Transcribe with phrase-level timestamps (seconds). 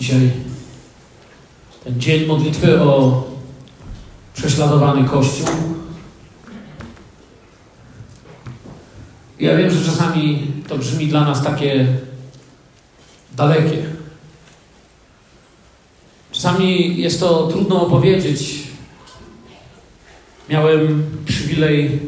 [0.00, 0.30] Dzisiaj
[1.84, 3.24] ten dzień modlitwy o
[4.34, 5.46] prześladowany Kościół.
[9.40, 11.86] Ja wiem, że czasami to brzmi dla nas takie
[13.36, 13.82] dalekie.
[16.32, 18.62] Czasami jest to trudno opowiedzieć.
[20.48, 22.00] Miałem przywilej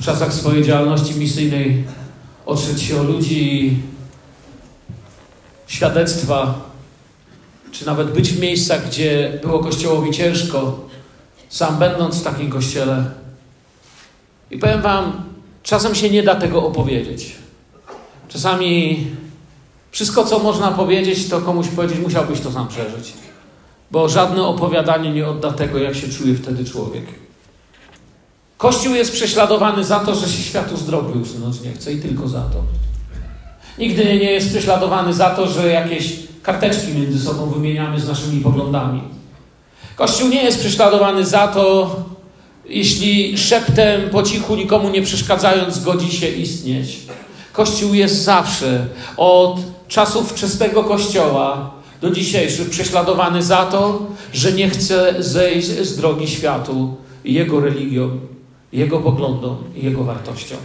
[0.00, 1.84] w czasach swojej działalności misyjnej
[2.46, 3.76] otrzeć się o ludzi
[5.70, 6.54] świadectwa,
[7.72, 10.80] czy nawet być w miejscach, gdzie było Kościołowi ciężko,
[11.48, 13.04] sam będąc w takim kościele.
[14.50, 15.24] I powiem Wam,
[15.62, 17.36] czasem się nie da tego opowiedzieć.
[18.28, 19.06] Czasami
[19.90, 23.12] wszystko, co można powiedzieć, to komuś powiedzieć, musiałbyś to sam przeżyć.
[23.90, 27.04] Bo żadne opowiadanie nie odda tego, jak się czuje wtedy człowiek.
[28.58, 32.28] Kościół jest prześladowany za to, że się światu z drogi usunąć nie chce i tylko
[32.28, 32.89] za to.
[33.78, 39.02] Nigdy nie jest prześladowany za to, że jakieś karteczki między sobą wymieniamy z naszymi poglądami.
[39.96, 41.96] Kościół nie jest prześladowany za to,
[42.68, 46.98] jeśli szeptem, po cichu, nikomu nie przeszkadzając, zgodzi się istnieć.
[47.52, 55.14] Kościół jest zawsze, od czasów wczesnego Kościoła do dzisiejszych, prześladowany za to, że nie chce
[55.18, 58.10] zejść z drogi światu, jego religią,
[58.72, 60.58] jego poglądom i jego wartościom.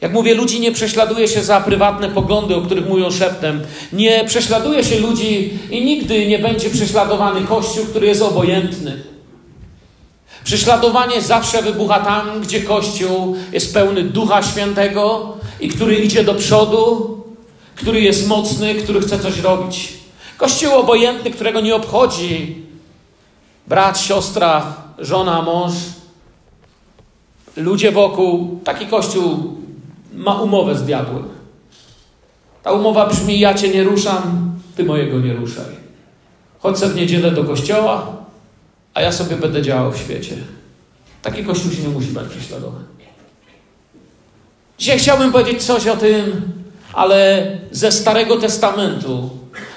[0.00, 3.62] Jak mówię, ludzi nie prześladuje się za prywatne poglądy, o których mówią szeptem.
[3.92, 9.02] Nie prześladuje się ludzi i nigdy nie będzie prześladowany Kościół, który jest obojętny.
[10.44, 17.16] Prześladowanie zawsze wybucha tam, gdzie Kościół jest pełny Ducha Świętego i który idzie do przodu,
[17.74, 19.92] który jest mocny, który chce coś robić.
[20.36, 22.56] Kościół obojętny, którego nie obchodzi
[23.66, 25.72] brat, siostra, żona, mąż,
[27.56, 28.60] ludzie wokół.
[28.64, 29.56] Taki Kościół
[30.12, 31.28] ma umowę z diabłem.
[32.62, 35.86] Ta umowa brzmi: Ja cię nie ruszam, ty mojego nie ruszaj.
[36.58, 38.06] Chodź w niedzielę do kościoła,
[38.94, 40.36] a ja sobie będę działał w świecie.
[41.22, 42.82] Taki kościół się nie musi bać prześladować.
[44.78, 46.42] Dzisiaj chciałbym powiedzieć coś o tym,
[46.92, 49.30] ale ze Starego Testamentu,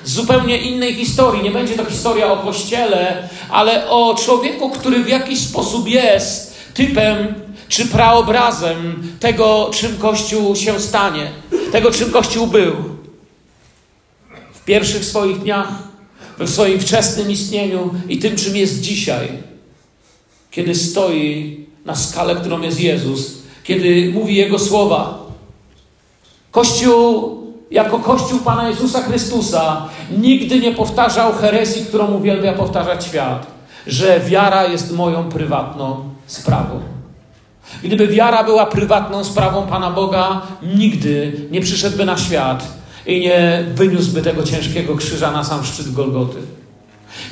[0.03, 1.43] z zupełnie innej historii.
[1.43, 7.33] Nie będzie to historia o kościele, ale o człowieku, który w jakiś sposób jest typem
[7.69, 11.31] czy praobrazem tego, czym Kościół się stanie,
[11.71, 12.75] tego, czym Kościół był.
[14.53, 15.67] W pierwszych swoich dniach,
[16.39, 19.29] w swoim wczesnym istnieniu i tym, czym jest dzisiaj,
[20.51, 25.19] kiedy stoi na skalę, którą jest Jezus, kiedy mówi Jego słowa.
[26.51, 27.39] Kościół,
[27.71, 33.47] jako Kościół Pana Jezusa Chrystusa, nigdy nie powtarzał herezji, którą uwielbia powtarzać świat,
[33.87, 36.98] że wiara jest moją prywatną sprawą.
[37.83, 40.41] Gdyby wiara była prywatną sprawą Pana Boga,
[40.75, 42.67] nigdy nie przyszedłby na świat
[43.05, 46.37] i nie wyniósłby tego ciężkiego krzyża na sam szczyt Golgoty.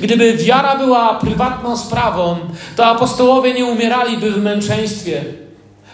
[0.00, 2.36] Gdyby wiara była prywatną sprawą,
[2.76, 5.24] to apostołowie nie umieraliby w męczeństwie.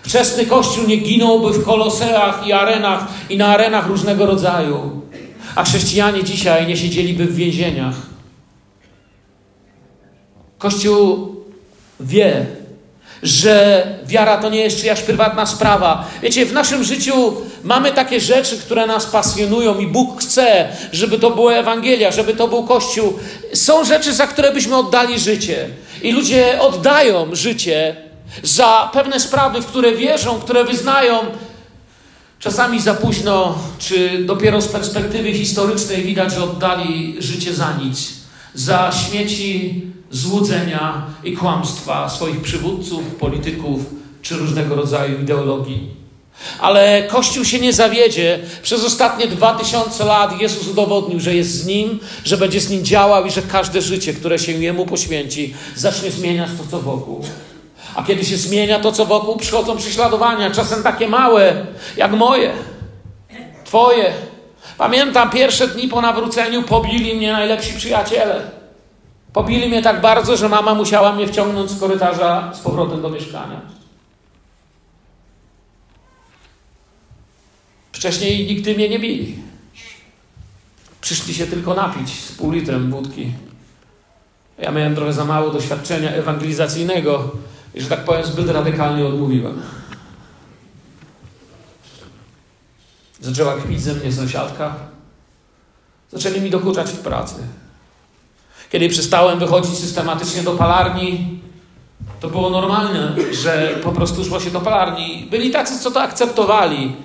[0.03, 5.03] Wczesny Kościół nie ginąłby w koloseach i arenach i na arenach różnego rodzaju.
[5.54, 7.94] A chrześcijanie dzisiaj nie siedzieliby w więzieniach.
[10.59, 11.34] Kościół
[12.00, 12.47] wie,
[13.25, 16.09] że wiara to nie jest czyjaś prywatna sprawa.
[16.23, 21.31] Wiecie, w naszym życiu mamy takie rzeczy, które nas pasjonują i Bóg chce, żeby to
[21.31, 23.19] była Ewangelia, żeby to był Kościół.
[23.53, 25.69] Są rzeczy, za które byśmy oddali życie.
[26.03, 27.97] I ludzie oddają życie
[28.43, 31.19] za pewne sprawy, w które wierzą, które wyznają.
[32.39, 38.13] Czasami za późno, czy dopiero z perspektywy historycznej widać, że oddali życie za nic.
[38.55, 39.83] Za śmieci,
[40.17, 43.81] złudzenia i kłamstwa swoich przywódców, polityków
[44.23, 46.05] czy różnego rodzaju ideologii.
[46.61, 48.39] Ale Kościół się nie zawiedzie.
[48.63, 52.85] Przez ostatnie dwa tysiące lat Jezus udowodnił, że jest z Nim, że będzie z Nim
[52.85, 57.25] działał i że każde życie, które się Jemu poświęci, zacznie zmieniać to, co wokół.
[57.95, 62.53] A kiedy się zmienia to, co wokół, przychodzą prześladowania, czasem takie małe, jak moje,
[63.65, 64.13] Twoje.
[64.78, 68.53] Pamiętam pierwsze dni po nawróceniu, pobili mnie najlepsi przyjaciele.
[69.34, 73.60] Pobili mnie tak bardzo, że mama musiała mnie wciągnąć z korytarza z powrotem do mieszkania.
[77.92, 79.39] Wcześniej nigdy mnie nie bili.
[81.01, 83.33] Przyszli się tylko napić z pół litrem wódki.
[84.59, 87.31] Ja miałem trochę za mało doświadczenia ewangelizacyjnego
[87.75, 89.63] i, że tak powiem, zbyt radykalnie odmówiłem.
[93.21, 94.77] Zaczęła kpić ze mnie sąsiadka.
[96.13, 97.34] Zaczęli mi dokuczać w pracy.
[98.74, 101.41] Kiedy przestałem wychodzić systematycznie do palarni,
[102.21, 105.26] to było normalne, że po prostu szło się do palarni.
[105.30, 106.97] Byli tacy, co to akceptowali,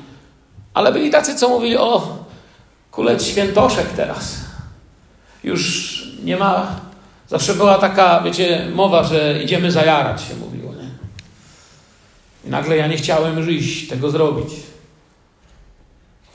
[0.73, 2.17] ale byli tacy, co mówili: O,
[2.91, 4.35] kulec świętoszek teraz.
[5.43, 6.67] Już nie ma.
[7.27, 10.73] Zawsze była taka, wiecie, mowa, że idziemy zajarać, się mówiło.
[10.73, 10.89] Nie?
[12.45, 14.53] I nagle ja nie chciałem już iść, tego zrobić.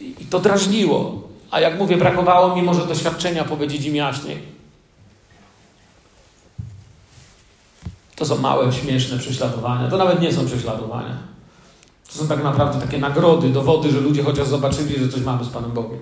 [0.01, 1.23] I, i to drażniło.
[1.51, 4.54] A jak mówię, brakowało mi może doświadczenia powiedzieć im jaśniej.
[8.17, 9.91] To są małe, śmieszne prześladowania.
[9.91, 11.17] To nawet nie są prześladowania.
[12.13, 15.49] To są tak naprawdę takie nagrody, dowody, że ludzie chociaż zobaczyli, że coś mamy z
[15.49, 15.99] Panem Bogiem.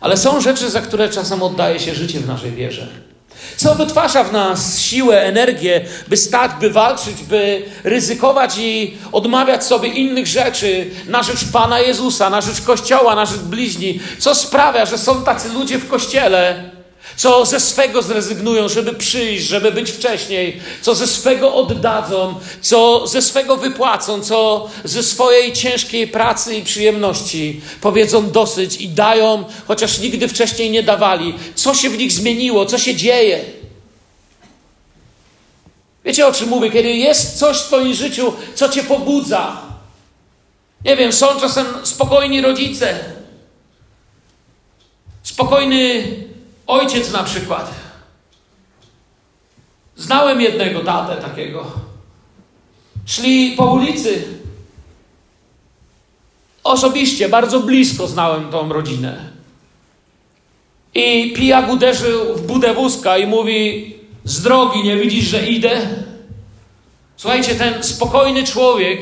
[0.00, 2.88] Ale są rzeczy, za które czasem oddaje się życie w naszej wierze.
[3.56, 9.88] Co wytwarza w nas siłę, energię, by stać, by walczyć, by ryzykować i odmawiać sobie
[9.88, 14.00] innych rzeczy na rzecz Pana Jezusa, na rzecz Kościoła, na rzecz bliźni?
[14.18, 16.70] Co sprawia, że są tacy ludzie w Kościele,
[17.16, 23.22] co ze swego zrezygnują, żeby przyjść, żeby być wcześniej, co ze swego oddadzą, co ze
[23.22, 30.28] swego wypłacą, co ze swojej ciężkiej pracy i przyjemności powiedzą dosyć i dają, chociaż nigdy
[30.28, 31.34] wcześniej nie dawali.
[31.54, 33.44] Co się w nich zmieniło, co się dzieje?
[36.04, 36.70] Wiecie o czym mówię?
[36.70, 39.62] Kiedy jest coś w Twoim życiu, co Cię pobudza.
[40.84, 42.98] Nie wiem, są czasem spokojni rodzice,
[45.22, 46.04] spokojny
[46.70, 47.74] Ojciec na przykład.
[49.96, 51.66] Znałem jednego tatę takiego.
[53.06, 54.24] Szli po ulicy.
[56.64, 59.30] Osobiście, bardzo blisko znałem tą rodzinę.
[60.94, 63.94] I pijak uderzył w budę wózka i mówi:
[64.24, 65.88] Z drogi nie widzisz, że idę?
[67.16, 69.00] Słuchajcie, ten spokojny człowiek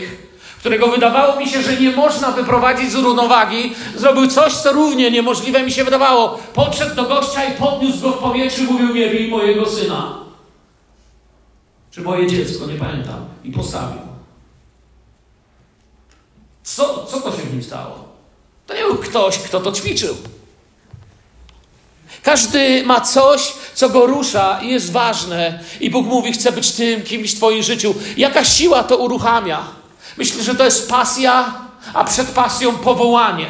[0.58, 5.62] którego wydawało mi się, że nie można wyprowadzić z równowagi, zrobił coś, co równie niemożliwe
[5.62, 6.38] mi się wydawało.
[6.54, 10.18] Podszedł do gościa i podniósł go w powietrzu, mówił, nie bij mojego syna.
[11.90, 13.26] Czy moje dziecko, nie pamiętam.
[13.44, 14.00] I postawił.
[16.62, 18.08] Co, co to się w nim stało?
[18.66, 20.16] To nie był ktoś, kto to ćwiczył.
[22.22, 25.60] Każdy ma coś, co go rusza i jest ważne.
[25.80, 27.94] I Bóg mówi, chcę być tym kimś w Twoim życiu.
[28.16, 29.77] Jaka siła to uruchamia?
[30.18, 31.54] Myślę, że to jest pasja,
[31.94, 33.46] a przed pasją powołanie.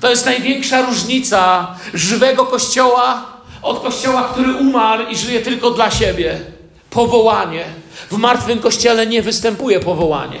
[0.00, 6.40] To jest największa różnica żywego kościoła od kościoła, który umarł i żyje tylko dla siebie.
[6.90, 7.64] Powołanie.
[8.10, 10.40] W martwym kościele nie występuje powołanie,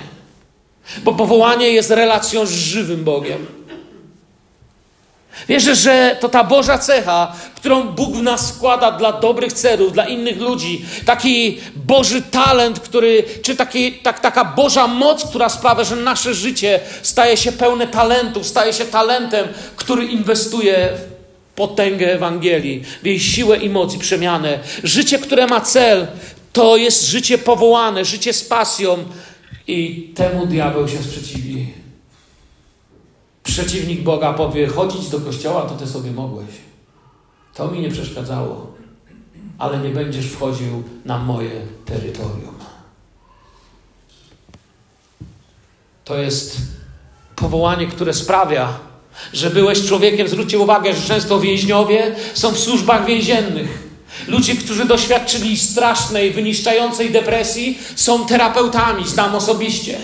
[1.04, 3.55] bo powołanie jest relacją z żywym Bogiem.
[5.48, 10.04] Wierzę, że to ta Boża cecha, którą Bóg w nas składa dla dobrych celów, dla
[10.04, 15.96] innych ludzi, taki Boży talent, który, czy taki, tak, taka Boża moc, która sprawia, że
[15.96, 23.06] nasze życie staje się pełne talentów, staje się talentem, który inwestuje w potęgę Ewangelii, w
[23.06, 24.58] jej siłę i moc i przemianę.
[24.84, 26.06] Życie, które ma cel,
[26.52, 28.98] to jest życie powołane, życie z pasją
[29.66, 31.66] i temu diabeł się sprzeciwi
[33.46, 36.48] przeciwnik Boga powie: chodzić do kościoła, to ty sobie mogłeś.
[37.54, 38.72] To mi nie przeszkadzało,
[39.58, 41.50] ale nie będziesz wchodził na moje
[41.84, 42.54] terytorium.
[46.04, 46.56] To jest
[47.36, 48.78] powołanie, które sprawia,
[49.32, 50.28] że byłeś człowiekiem.
[50.28, 53.86] Zwróćcie uwagę, że często więźniowie są w służbach więziennych.
[54.28, 59.98] Ludzie, którzy doświadczyli strasznej, wyniszczającej depresji, są terapeutami, znam osobiście.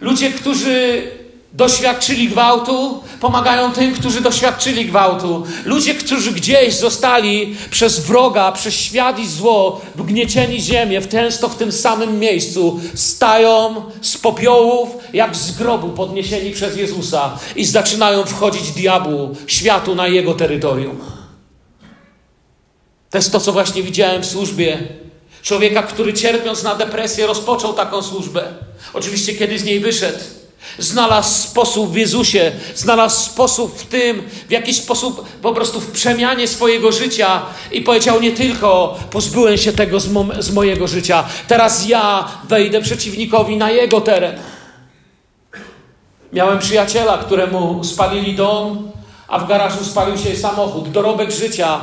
[0.00, 1.02] Ludzie, którzy
[1.52, 5.44] doświadczyli gwałtu, pomagają tym, którzy doświadczyli gwałtu.
[5.64, 11.56] Ludzie, którzy gdzieś zostali przez wroga, przez świat i zło wgniecieni ziemię, w często w
[11.56, 18.70] tym samym miejscu, stają z popiołów, jak z grobu podniesieni przez Jezusa i zaczynają wchodzić
[18.70, 20.98] diabłu, światu na jego terytorium.
[23.10, 24.78] To jest to, co właśnie widziałem w służbie.
[25.42, 28.44] Człowieka, który cierpiąc na depresję, rozpoczął taką służbę.
[28.94, 30.18] Oczywiście, kiedy z niej wyszedł,
[30.78, 36.48] Znalazł sposób w Jezusie, znalazł sposób w tym, w jakiś sposób po prostu w przemianie
[36.48, 41.88] swojego życia i powiedział nie tylko pozbyłem się tego z, mo z mojego życia, teraz
[41.88, 44.38] ja wejdę przeciwnikowi na jego teren.
[46.32, 48.90] Miałem przyjaciela, któremu spalili dom,
[49.28, 51.80] a w garażu spalił się samochód, dorobek życia.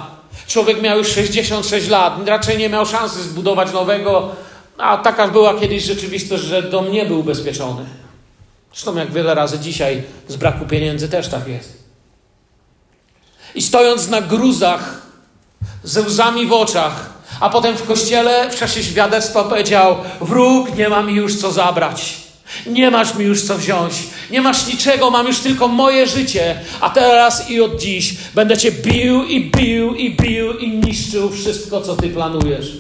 [0.48, 4.31] Człowiek miał już 66 lat, raczej nie miał szansy zbudować nowego,
[4.77, 7.86] a taka była kiedyś rzeczywistość, że dom nie był ubezpieczony.
[8.77, 11.84] Zresztą jak wiele razy dzisiaj z braku pieniędzy też tak jest.
[13.55, 15.01] I stojąc na gruzach,
[15.84, 21.03] ze łzami w oczach, a potem w kościele w czasie świadectwa powiedział: Wróg, nie ma
[21.03, 22.17] mi już co zabrać.
[22.67, 23.93] Nie masz mi już co wziąć.
[24.31, 26.60] Nie masz niczego, mam już tylko moje życie.
[26.81, 31.81] A teraz i od dziś będę cię bił i bił i bił i niszczył wszystko,
[31.81, 32.77] co ty planujesz.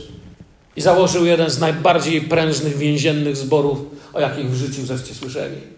[0.75, 3.79] I założył jeden z najbardziej prężnych więziennych zborów,
[4.13, 5.76] o jakich w życiu żeście słyszeli.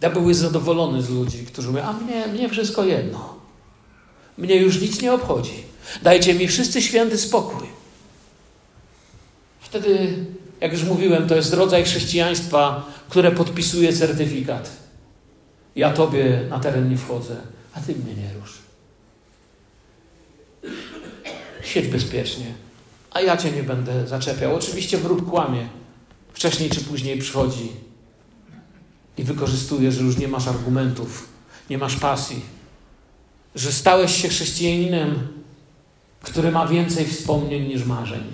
[0.00, 3.34] Diabeł jest zadowolony z ludzi, którzy mówią, a mnie, mnie wszystko jedno.
[4.38, 5.64] Mnie już nic nie obchodzi.
[6.02, 7.68] Dajcie mi wszyscy święty spokój.
[9.60, 10.16] Wtedy,
[10.60, 14.70] jak już mówiłem, to jest rodzaj chrześcijaństwa, które podpisuje certyfikat.
[15.76, 17.36] Ja tobie na teren nie wchodzę,
[17.74, 18.58] a ty mnie nie rusz.
[21.64, 22.46] Siedź bezpiecznie,
[23.10, 24.54] a ja cię nie będę zaczepiał.
[24.54, 25.68] Oczywiście wróg kłamie.
[26.32, 27.89] Wcześniej czy później przychodzi
[29.18, 31.28] i wykorzystuje, że już nie masz argumentów,
[31.70, 32.40] nie masz pasji,
[33.54, 35.28] że stałeś się chrześcijaninem,
[36.22, 38.24] który ma więcej wspomnień niż marzeń.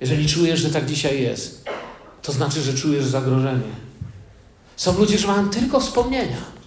[0.00, 1.64] Jeżeli czujesz, że tak dzisiaj jest,
[2.22, 3.88] to znaczy, że czujesz zagrożenie.
[4.76, 6.58] Są ludzie, że mają tylko wspomnienia.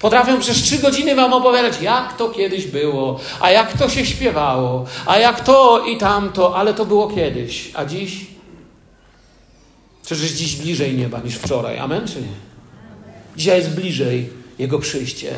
[0.00, 4.86] Potrafią przez trzy godziny wam opowiadać, jak to kiedyś było, a jak to się śpiewało,
[5.06, 8.33] a jak to i tamto, ale to było kiedyś, a dziś?
[10.04, 11.78] Przecież dziś bliżej nieba niż wczoraj.
[11.78, 12.44] Amen czy nie?
[13.36, 15.32] Dzisiaj jest bliżej Jego przyjście.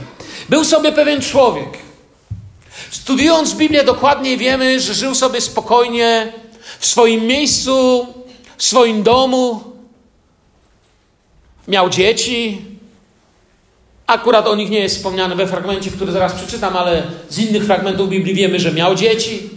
[0.48, 1.68] Był sobie pewien człowiek.
[2.90, 6.32] Studiując Biblię dokładniej wiemy, że żył sobie spokojnie
[6.78, 8.06] w swoim miejscu,
[8.56, 9.64] w swoim domu.
[11.68, 12.62] Miał dzieci.
[14.06, 18.08] Akurat o nich nie jest wspomniane we fragmencie, który zaraz przeczytam, ale z innych fragmentów
[18.08, 19.50] Biblii wiemy, że miał dzieci.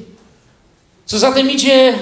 [1.06, 1.94] Co za tym idzie,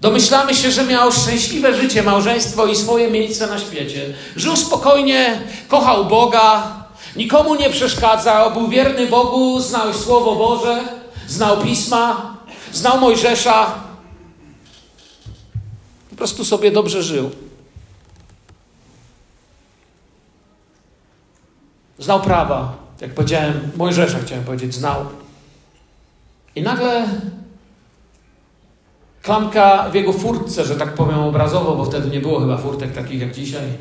[0.00, 4.14] Domyślamy się, że miał szczęśliwe życie, małżeństwo i swoje miejsce na świecie.
[4.36, 6.76] Żył spokojnie, kochał Boga,
[7.16, 10.84] nikomu nie przeszkadzał, był wierny Bogu, znał Słowo Boże,
[11.28, 12.36] znał Pisma,
[12.72, 13.74] znał Mojżesza.
[16.10, 17.30] Po prostu sobie dobrze żył.
[21.98, 25.06] Znał prawa, jak powiedziałem, Mojżesza chciałem powiedzieć, znał.
[26.54, 27.08] I nagle
[29.22, 33.20] Klamka w jego furtce, że tak powiem obrazowo, bo wtedy nie było chyba furtek takich
[33.20, 33.78] jak dzisiaj.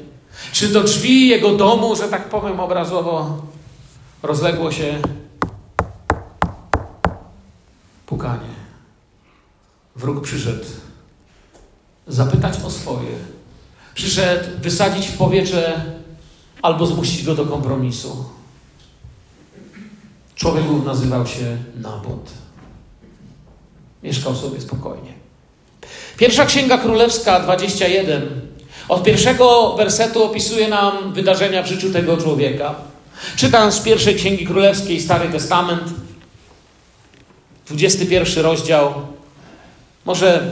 [0.51, 3.41] Czy do drzwi jego domu, że tak powiem obrazowo,
[4.23, 5.01] rozległo się
[8.05, 8.49] pukanie.
[9.95, 10.65] Wróg przyszedł
[12.07, 13.17] zapytać o swoje.
[13.95, 15.85] Przyszedł wysadzić w powietrze
[16.61, 18.25] albo zmusić go do kompromisu.
[20.35, 22.31] Człowiek nazywał się Nabot.
[24.03, 25.18] Mieszkał sobie spokojnie.
[26.19, 28.41] Pierwsza Księga Królewska 21
[28.89, 32.75] od pierwszego wersetu opisuje nam wydarzenia w życiu tego człowieka.
[33.35, 35.83] Czytam z pierwszej Księgi Królewskiej Stary Testament,
[37.67, 38.93] 21 rozdział.
[40.05, 40.51] Może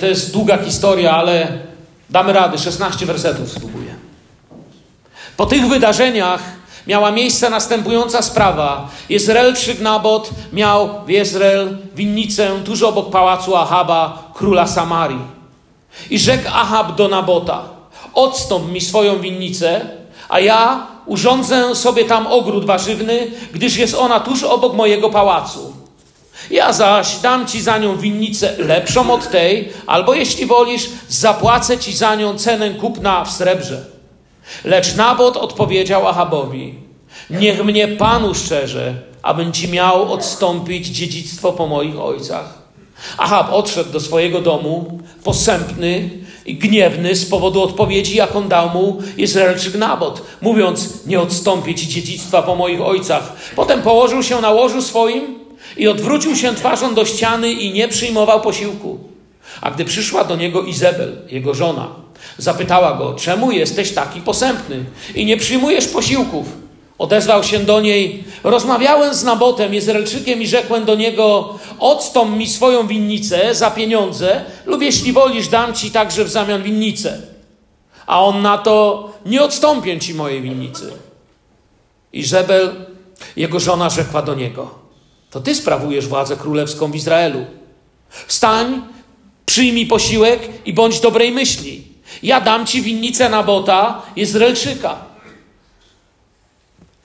[0.00, 1.58] to jest długa historia, ale
[2.10, 3.94] damy rady, 16 wersetów spróbuję.
[5.36, 6.42] Po tych wydarzeniach
[6.86, 8.90] miała miejsce następująca sprawa.
[9.08, 15.36] Jezreelczyk Nabot miał w Jezreel winnicę tuż obok pałacu Ahaba, króla Samarii.
[16.10, 17.62] I rzekł Ahab do Nabota,
[18.14, 19.90] odstąp mi swoją winnicę,
[20.28, 25.72] a ja urządzę sobie tam ogród warzywny, gdyż jest ona tuż obok mojego pałacu.
[26.50, 31.92] Ja zaś dam ci za nią winnicę lepszą od tej, albo jeśli wolisz, zapłacę ci
[31.92, 33.84] za nią cenę kupna w srebrze.
[34.64, 36.74] Lecz Nabot odpowiedział Ahabowi:
[37.30, 42.65] Niech mnie Panu szczerze, abym ci miał odstąpić dziedzictwo po moich ojcach.
[43.18, 46.10] Ahab odszedł do swojego domu, posępny
[46.46, 52.42] i gniewny z powodu odpowiedzi, jaką dał mu Izraelczyk Nabot, mówiąc: Nie odstąpię ci dziedzictwa
[52.42, 53.36] po moich ojcach.
[53.56, 55.38] Potem położył się na łożu swoim
[55.76, 58.98] i odwrócił się twarzą do ściany i nie przyjmował posiłku.
[59.60, 62.06] A gdy przyszła do niego Izabel, jego żona,
[62.38, 64.84] Zapytała go, czemu jesteś taki posępny
[65.14, 66.46] i nie przyjmujesz posiłków?
[66.98, 72.86] Odezwał się do niej, rozmawiałem z Nabotem, Jezreelczykiem i rzekłem do niego, odstąp mi swoją
[72.86, 77.22] winnicę za pieniądze lub jeśli wolisz, dam ci także w zamian winnicę.
[78.06, 80.92] A on na to, nie odstąpię ci mojej winnicy.
[82.12, 82.86] I Żebel,
[83.36, 84.70] jego żona, rzekła do niego,
[85.30, 87.46] to ty sprawujesz władzę królewską w Izraelu.
[88.26, 88.82] Wstań,
[89.46, 95.05] przyjmij posiłek i bądź dobrej myśli ja dam ci winnicę Nabota, Izraelczyka.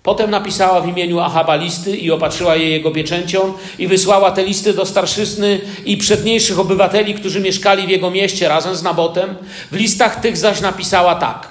[0.03, 4.73] Potem napisała w imieniu Ahaba listy i opatrzyła je jego pieczęcią i wysłała te listy
[4.73, 9.35] do starszyzny i przedniejszych obywateli, którzy mieszkali w jego mieście razem z Nabotem.
[9.71, 11.47] W listach tych zaś napisała tak.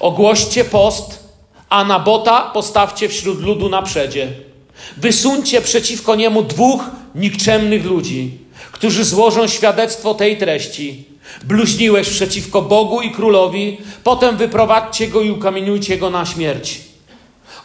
[0.00, 1.24] Ogłoście post,
[1.68, 4.28] a Nabota postawcie wśród ludu na przedzie.
[4.96, 8.30] Wysuńcie przeciwko niemu dwóch nikczemnych ludzi,
[8.72, 11.04] którzy złożą świadectwo tej treści.
[11.44, 16.80] Bluźniłeś przeciwko Bogu i królowi, potem wyprowadźcie go i ukamieniujcie go na śmierć.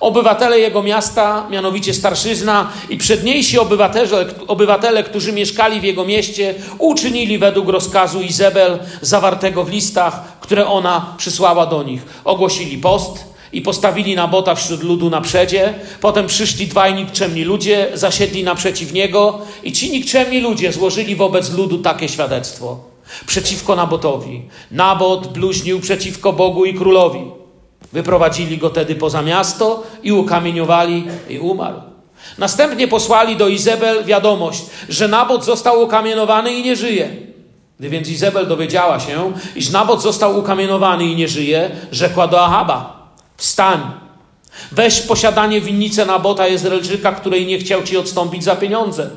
[0.02, 7.38] Obywatele jego miasta, mianowicie starszyzna i przedniejsi obywatele, obywatele, którzy mieszkali w jego mieście, uczynili
[7.38, 12.02] według rozkazu Izebel zawartego w listach, które ona przysłała do nich.
[12.24, 15.74] Ogłosili post i postawili Nabota wśród ludu na przedzie.
[16.02, 21.78] Potem przyszli dwaj nikczemni ludzie, zasiedli naprzeciw niego i ci nikczemni ludzie złożyli wobec ludu
[21.78, 22.92] takie świadectwo
[23.26, 24.42] przeciwko Nabotowi.
[24.72, 27.41] Nabot bluźnił przeciwko Bogu i królowi.
[27.94, 31.82] Wyprowadzili go tedy poza miasto i ukamieniowali i umarł.
[32.38, 37.10] Następnie posłali do Izabel wiadomość, że Nabot został ukamienowany i nie żyje.
[37.80, 43.08] Gdy więc Izabel dowiedziała się, iż Nabot został ukamienowany i nie żyje, rzekła do Ahaba:
[43.38, 43.80] Wstań,
[44.72, 49.10] weź posiadanie winnicy Nabota Jezreelczyka, której nie chciał ci odstąpić za pieniądze.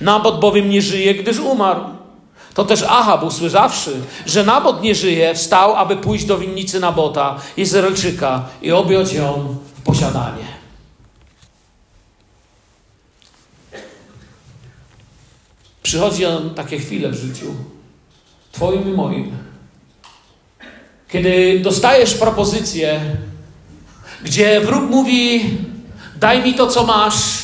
[0.00, 1.97] Nabot bowiem nie żyje, gdyż umarł.
[2.54, 8.44] To też Ahab, usłyszawszy, że Nabot nie żyje, wstał, aby pójść do winnicy Nabota, Izraelczyka
[8.62, 10.58] i objąć ją w posiadanie.
[15.82, 17.54] Przychodzi on takie chwile w życiu,
[18.52, 19.36] Twoim i moim,
[21.08, 23.00] kiedy dostajesz propozycję,
[24.24, 25.44] gdzie wróg mówi:
[26.16, 27.42] Daj mi to, co masz,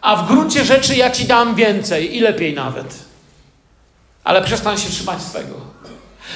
[0.00, 3.11] a w gruncie rzeczy ja ci dam więcej i lepiej nawet.
[4.24, 5.72] Ale przestań się trzymać swego.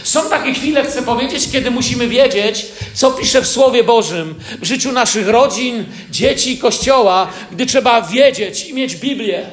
[0.05, 4.93] Są takie chwile, chcę powiedzieć, kiedy musimy wiedzieć, co pisze w Słowie Bożym w życiu
[4.93, 9.47] naszych rodzin, dzieci kościoła, gdy trzeba wiedzieć i mieć Biblię.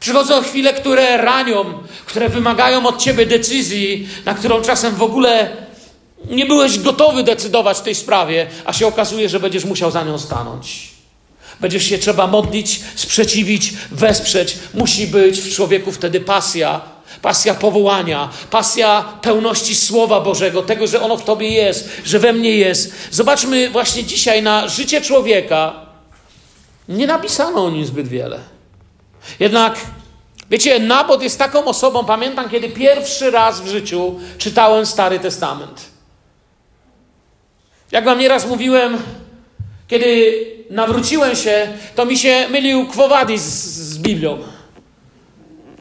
[0.00, 1.64] Przychodzą chwile, które ranią,
[2.06, 5.56] które wymagają od ciebie decyzji, na którą czasem w ogóle
[6.30, 10.18] nie byłeś gotowy decydować w tej sprawie, a się okazuje, że będziesz musiał za nią
[10.18, 10.90] stanąć.
[11.60, 14.58] Będziesz się trzeba modlić, sprzeciwić, wesprzeć.
[14.74, 16.80] Musi być w człowieku wtedy pasja,
[17.22, 22.56] pasja powołania, pasja pełności Słowa Bożego, tego, że ono w tobie jest, że we mnie
[22.56, 22.94] jest.
[23.10, 25.72] Zobaczmy właśnie dzisiaj na życie człowieka.
[26.88, 28.38] Nie napisano o nim zbyt wiele.
[29.40, 29.76] Jednak,
[30.50, 35.90] wiecie, Nabot jest taką osobą, pamiętam, kiedy pierwszy raz w życiu czytałem Stary Testament.
[37.92, 38.98] Jak wam nieraz mówiłem,
[39.88, 40.34] kiedy
[40.70, 44.38] nawróciłem się, to mi się mylił Kwowadis z, z Biblią.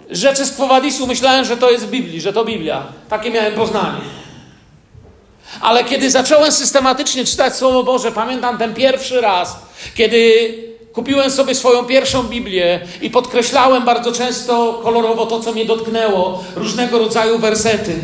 [0.10, 2.84] Rzeczy z Kwowadisu myślałem, że to jest Biblii, że to Biblia.
[3.10, 4.02] Takie miałem poznanie.
[5.62, 9.60] Ale kiedy zacząłem systematycznie czytać Słowo Boże, pamiętam ten pierwszy raz,
[9.96, 10.54] kiedy
[10.94, 17.00] Kupiłem sobie swoją pierwszą Biblię i podkreślałem bardzo często kolorowo to, co mnie dotknęło, różnego
[17.00, 17.96] rodzaju wersety.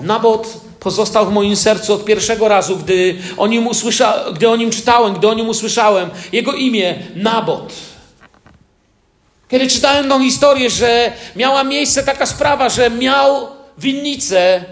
[0.00, 4.70] Nabot pozostał w moim sercu od pierwszego razu, gdy o nim, usłysza, gdy o nim
[4.70, 6.10] czytałem, gdy o nim usłyszałem.
[6.32, 7.72] Jego imię Nabot.
[9.50, 14.64] Kiedy czytałem tą historię, że miała miejsce taka sprawa, że miał winnicę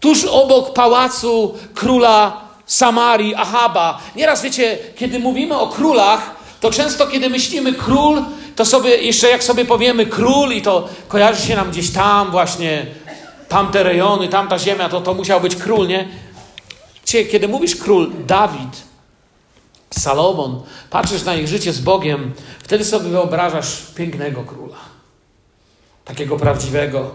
[0.00, 3.98] tuż obok pałacu króla Samarii, Ahaba.
[4.16, 8.22] Nieraz wiecie, kiedy mówimy o królach, to często kiedy myślimy król,
[8.56, 12.86] to sobie, jeszcze jak sobie powiemy król i to kojarzy się nam gdzieś tam właśnie,
[13.48, 16.08] tamte rejony, tamta ziemia, to to musiał być król, nie?
[17.04, 18.87] Kiedy mówisz król Dawid,
[19.90, 24.76] Salomon, patrzysz na ich życie z Bogiem, wtedy sobie wyobrażasz pięknego króla.
[26.04, 27.10] Takiego prawdziwego,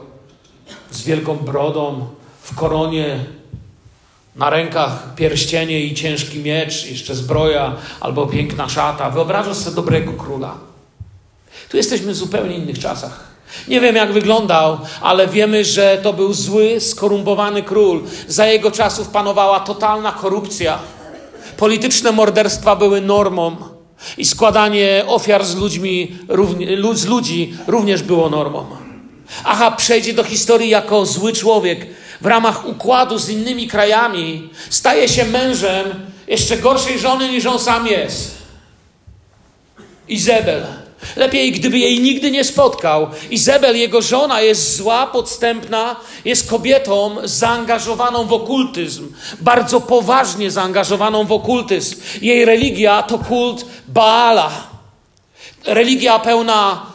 [0.91, 2.07] z wielką brodą,
[2.41, 3.25] w koronie
[4.35, 9.09] na rękach pierścienie i ciężki miecz, jeszcze zbroja albo piękna szata.
[9.09, 10.57] Wyobrażasz sobie dobrego króla.
[11.69, 13.33] Tu jesteśmy w zupełnie innych czasach.
[13.67, 18.03] Nie wiem, jak wyglądał, ale wiemy, że to był zły, skorumpowany król.
[18.27, 20.79] Za jego czasów panowała totalna korupcja.
[21.57, 23.55] Polityczne morderstwa były normą
[24.17, 26.17] i składanie ofiar z, ludźmi,
[26.93, 28.65] z ludzi również było normą.
[29.43, 31.87] Aha, przejdzie do historii jako zły człowiek,
[32.21, 35.85] w ramach układu z innymi krajami, staje się mężem
[36.27, 38.37] jeszcze gorszej żony niż on sam jest.
[40.07, 40.82] Izabel.
[41.15, 43.07] Lepiej, gdyby jej nigdy nie spotkał.
[43.29, 51.31] Izabel, jego żona, jest zła, podstępna, jest kobietą zaangażowaną w okultyzm, bardzo poważnie zaangażowaną w
[51.31, 51.95] okultyzm.
[52.21, 54.51] Jej religia to kult Baala.
[55.65, 56.85] Religia pełna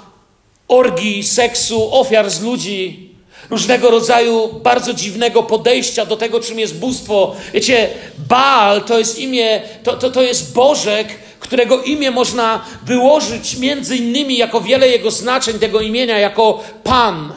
[0.68, 3.08] orgii, seksu, ofiar z ludzi,
[3.50, 7.36] różnego rodzaju bardzo dziwnego podejścia do tego, czym jest bóstwo.
[7.54, 7.88] Wiecie,
[8.28, 11.08] Baal to jest imię, to, to, to jest Bożek,
[11.40, 17.32] którego imię można wyłożyć między innymi jako wiele jego znaczeń tego imienia, jako Pan.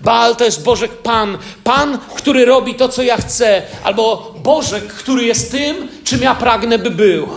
[0.00, 1.38] Baal to jest Bożek Pan.
[1.64, 6.78] Pan, który robi to, co ja chcę, albo Bożek, który jest tym, czym ja pragnę,
[6.78, 7.28] by był.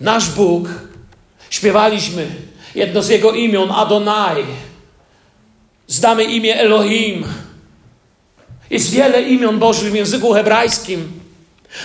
[0.00, 0.68] Nasz Bóg,
[1.50, 2.26] śpiewaliśmy
[2.74, 4.44] jedno z jego imion, Adonai
[5.88, 7.24] Znamy imię Elohim.
[8.70, 11.17] Jest wiele imion Bożych w języku hebrajskim.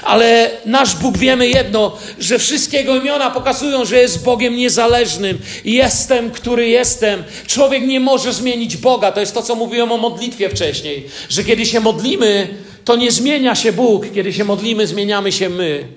[0.04, 5.40] Ale nasz Bóg wiemy jedno, że wszystkie Jego imiona pokazują, że jest Bogiem niezależnym.
[5.66, 7.24] Jestem, który jestem.
[7.48, 9.12] Człowiek nie może zmienić Boga.
[9.12, 11.06] To jest to, co mówiłem o modlitwie wcześniej.
[11.30, 12.48] Że kiedy się modlimy,
[12.86, 14.06] to nie zmienia się Bóg.
[14.16, 15.88] Kiedy się modlimy, zmieniamy się my.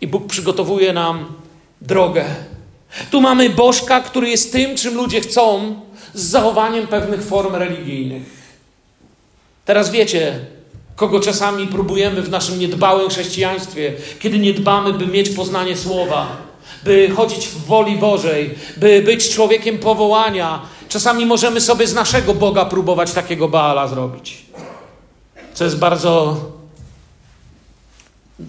[0.00, 1.34] I Bóg przygotowuje nam
[1.80, 2.24] drogę.
[3.10, 5.76] Tu mamy Bożka, który jest tym, czym ludzie chcą,
[6.14, 8.22] z zachowaniem pewnych form religijnych.
[9.64, 10.40] Teraz wiecie,
[10.96, 16.36] kogo czasami próbujemy w naszym niedbałym chrześcijaństwie, kiedy nie dbamy, by mieć poznanie słowa,
[16.84, 20.62] by chodzić w woli Bożej, by być człowiekiem powołania.
[20.88, 24.46] Czasami możemy sobie z naszego Boga próbować takiego Baala zrobić.
[25.54, 26.36] Co jest bardzo.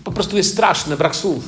[0.03, 1.43] Po prostu jest straszne, brak słów.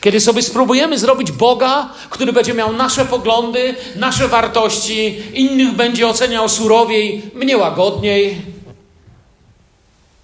[0.00, 6.48] Kiedy sobie spróbujemy zrobić Boga, który będzie miał nasze poglądy, nasze wartości, innych będzie oceniał
[6.48, 8.42] surowiej, mnie łagodniej.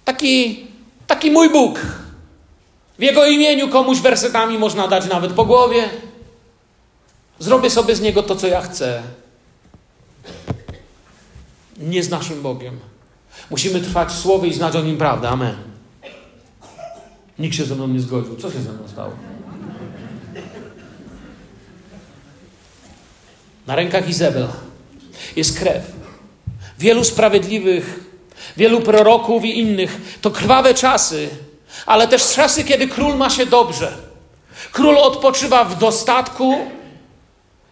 [0.07, 0.67] Taki,
[1.07, 1.79] taki mój Bóg.
[2.99, 5.89] W Jego imieniu komuś wersetami można dać nawet po głowie.
[7.39, 9.03] Zrobię sobie z Niego to, co ja chcę.
[11.77, 12.79] Nie z naszym Bogiem.
[13.49, 15.29] Musimy trwać w słowie i znać o Nim prawdę.
[15.29, 15.55] Amen.
[17.39, 18.35] Nikt się ze mną nie zgodził.
[18.35, 19.11] Co się ze mną stało?
[23.67, 24.47] Na rękach Izabel
[25.35, 25.91] jest krew.
[26.79, 28.06] Wielu sprawiedliwych,
[28.57, 31.29] wielu proroków i innych to krwawe czasy,
[31.85, 33.93] ale też czasy, kiedy król ma się dobrze.
[34.71, 36.57] Król odpoczywa w dostatku,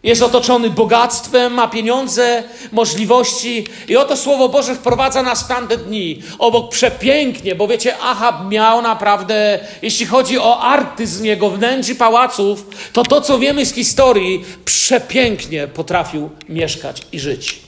[0.06, 3.68] jest otoczony bogactwem, ma pieniądze, możliwości.
[3.88, 6.24] I oto Słowo Boże wprowadza nas w tamte dni.
[6.40, 13.04] Obok przepięknie, bo wiecie, Ahab miał naprawdę, jeśli chodzi o artyzm jego wnędrzy pałaców, to
[13.04, 17.65] to, co wiemy z historii, przepięknie potrafił mieszkać i żyć.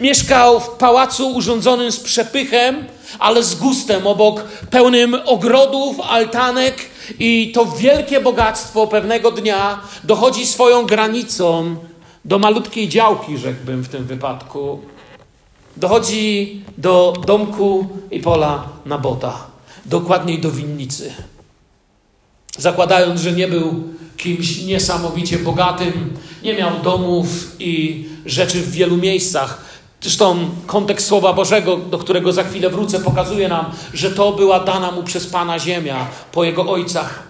[0.00, 2.84] Mieszkał w pałacu urządzonym z przepychem,
[3.18, 6.76] ale z gustem, obok pełnym ogrodów, altanek,
[7.18, 11.76] i to wielkie bogactwo pewnego dnia dochodzi swoją granicą
[12.24, 14.80] do malutkiej działki, rzekłbym w tym wypadku.
[15.76, 19.46] Dochodzi do domku i pola Nabota,
[19.84, 21.12] dokładniej do winnicy.
[22.58, 23.84] Zakładając, że nie był
[24.16, 27.26] kimś niesamowicie bogatym, nie miał domów
[27.58, 33.48] i rzeczy w wielu miejscach, Zresztą kontekst Słowa Bożego, do którego za chwilę wrócę, pokazuje
[33.48, 37.22] nam, że to była dana mu przez Pana ziemia po jego ojcach.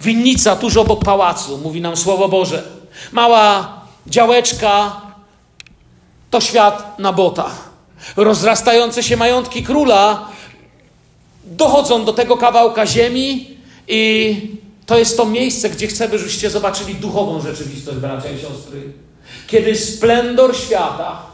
[0.00, 2.62] Winnica tuż obok pałacu, mówi nam Słowo Boże.
[3.12, 3.72] Mała
[4.06, 5.00] działeczka
[6.30, 7.50] to świat Nabota.
[8.16, 10.28] Rozrastające się majątki króla
[11.44, 13.56] dochodzą do tego kawałka ziemi
[13.88, 14.36] i
[14.86, 18.92] to jest to miejsce, gdzie chcemy, żebyście zobaczyli duchową rzeczywistość, bracia i siostry.
[19.46, 21.30] Kiedy splendor świata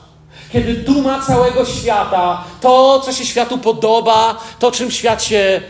[0.52, 5.60] kiedy duma całego świata, to, co się światu podoba, to, czym świat się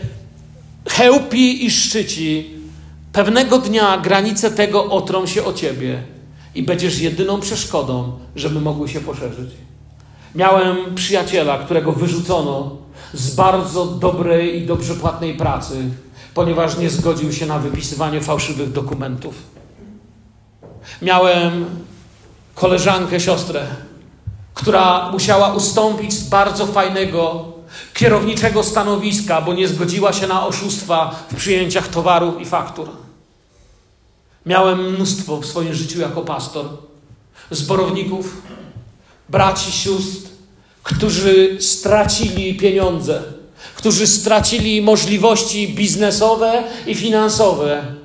[0.89, 2.53] chełpi i szczyci,
[3.13, 6.03] pewnego dnia granice tego otrą się o ciebie
[6.55, 9.49] i będziesz jedyną przeszkodą, żeby mogły się poszerzyć.
[10.35, 12.77] Miałem przyjaciela, którego wyrzucono
[13.13, 15.75] z bardzo dobrej i dobrze płatnej pracy,
[16.33, 19.35] ponieważ nie zgodził się na wypisywanie fałszywych dokumentów.
[21.01, 21.65] Miałem
[22.59, 23.67] koleżankę, siostrę,
[24.53, 27.45] która musiała ustąpić z bardzo fajnego
[27.93, 32.89] kierowniczego stanowiska, bo nie zgodziła się na oszustwa w przyjęciach towarów i faktur.
[34.45, 36.65] Miałem mnóstwo w swoim życiu jako pastor
[37.51, 38.41] zborowników,
[39.29, 40.29] braci, sióstr,
[40.83, 43.23] którzy stracili pieniądze,
[43.75, 47.96] którzy stracili możliwości biznesowe i finansowe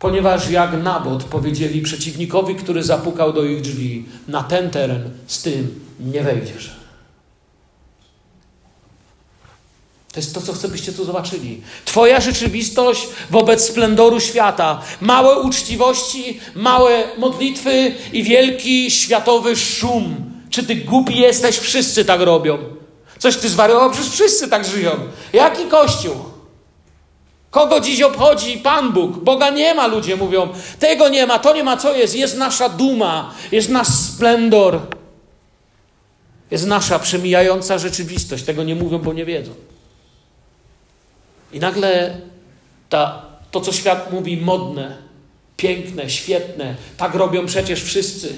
[0.00, 5.80] Ponieważ jak Nabot powiedzieli przeciwnikowi, który zapukał do ich drzwi, na ten teren z tym
[6.00, 6.80] nie wejdziesz.
[10.12, 11.60] To jest to, co chcę, byście tu zobaczyli.
[11.84, 14.82] Twoja rzeczywistość wobec splendoru świata.
[15.00, 20.16] Małe uczciwości, małe modlitwy i wielki światowy szum.
[20.50, 21.58] Czy ty głupi jesteś?
[21.58, 22.58] Wszyscy tak robią.
[23.18, 23.90] Coś ty zwariował?
[23.90, 24.90] Przecież wszyscy tak żyją.
[25.32, 26.29] Jaki kościół?
[27.50, 29.18] Kogo dziś obchodzi Pan Bóg?
[29.18, 30.48] Boga nie ma, ludzie mówią.
[30.78, 32.14] Tego nie ma, to nie ma, co jest?
[32.14, 34.80] Jest nasza duma, jest nasz splendor,
[36.50, 38.44] jest nasza przemijająca rzeczywistość.
[38.44, 39.54] Tego nie mówią, bo nie wiedzą.
[41.52, 42.20] I nagle
[42.88, 44.96] ta, to, co świat mówi, modne,
[45.56, 48.34] piękne, świetne, tak robią przecież wszyscy,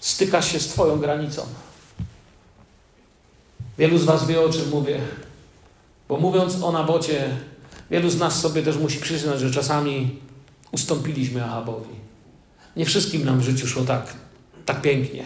[0.00, 1.46] styka się z Twoją granicą.
[3.78, 5.00] Wielu z Was wie, o czym mówię.
[6.12, 7.24] Bo mówiąc o Nabocie,
[7.90, 10.10] wielu z nas sobie też musi przyznać, że czasami
[10.72, 11.94] ustąpiliśmy Ahabowi.
[12.76, 14.14] Nie wszystkim nam w życiu szło tak,
[14.66, 15.24] tak pięknie.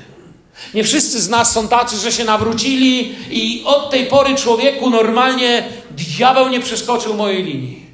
[0.74, 5.68] Nie wszyscy z nas są tacy, że się nawrócili i od tej pory człowieku normalnie
[5.90, 7.86] diabeł nie przeskoczył mojej linii.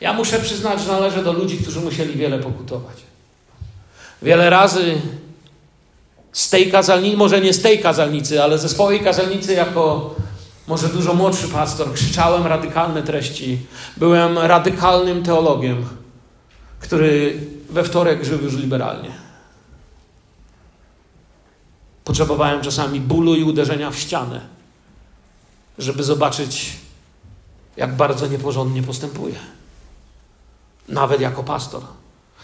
[0.00, 2.96] Ja muszę przyznać, że należę do ludzi, którzy musieli wiele pokutować.
[4.22, 5.00] Wiele razy
[6.32, 10.14] z tej kazalnicy, może nie z tej kazalnicy, ale ze swojej kazalnicy jako
[10.70, 13.58] może dużo młodszy pastor, krzyczałem radykalne treści.
[13.96, 15.88] Byłem radykalnym teologiem,
[16.80, 19.10] który we wtorek żył już liberalnie.
[22.04, 24.40] Potrzebowałem czasami bólu i uderzenia w ścianę,
[25.78, 26.76] żeby zobaczyć,
[27.76, 29.34] jak bardzo nieporządnie postępuje.
[30.88, 31.82] Nawet jako pastor.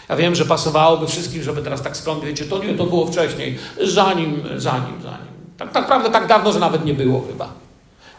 [0.08, 3.58] Ja wiem, że pasowałoby wszystkim, żeby teraz tak skąd wiecie, to nie, to było wcześniej,
[3.84, 5.26] zanim, zanim, zanim.
[5.58, 7.65] Tak, tak naprawdę tak dawno, że nawet nie było chyba.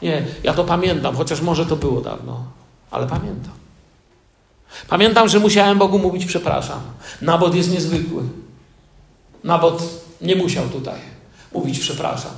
[0.02, 2.44] Nie, ja to pamiętam, chociaż może to było dawno,
[2.92, 3.54] ale pamiętam.
[4.88, 6.82] Pamiętam, że musiałem Bogu mówić przepraszam.
[7.22, 8.24] Nabot jest niezwykły.
[9.44, 9.84] Nabot
[10.22, 11.00] nie musiał tutaj
[11.52, 12.32] mówić przepraszam.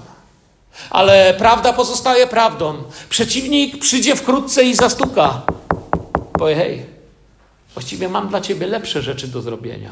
[0.90, 2.84] Ale prawda pozostaje prawdą.
[3.10, 5.42] Przeciwnik przyjdzie wkrótce i zastuka.
[6.34, 6.86] Powie, hej,
[7.74, 9.92] właściwie mam dla ciebie lepsze rzeczy do zrobienia.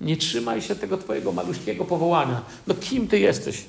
[0.00, 2.40] Nie trzymaj się tego twojego maluśkiego powołania.
[2.66, 3.64] No kim ty jesteś?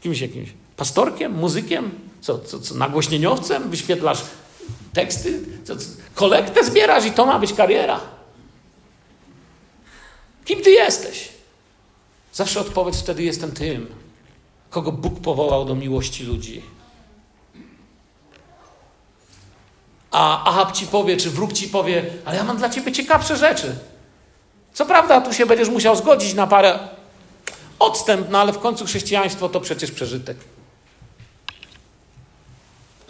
[0.00, 0.48] Kimś jakimś?
[0.80, 1.32] Pastorkiem?
[1.32, 1.90] Muzykiem?
[2.20, 3.70] Co, co, co nagłośnieniowcem?
[3.70, 4.22] Wyświetlasz
[4.92, 5.40] teksty?
[5.64, 8.00] Co, co, kolektę zbierasz i to ma być kariera?
[10.44, 11.28] Kim ty jesteś?
[12.32, 13.86] Zawsze odpowiedź wtedy jestem tym,
[14.70, 16.62] kogo Bóg powołał do miłości ludzi.
[20.10, 23.76] A Ahab ci powie, czy wróg ci powie, ale ja mam dla ciebie ciekawsze rzeczy.
[24.74, 26.78] Co prawda, tu się będziesz musiał zgodzić na parę
[27.78, 30.36] odstęp, no ale w końcu chrześcijaństwo to przecież przeżytek.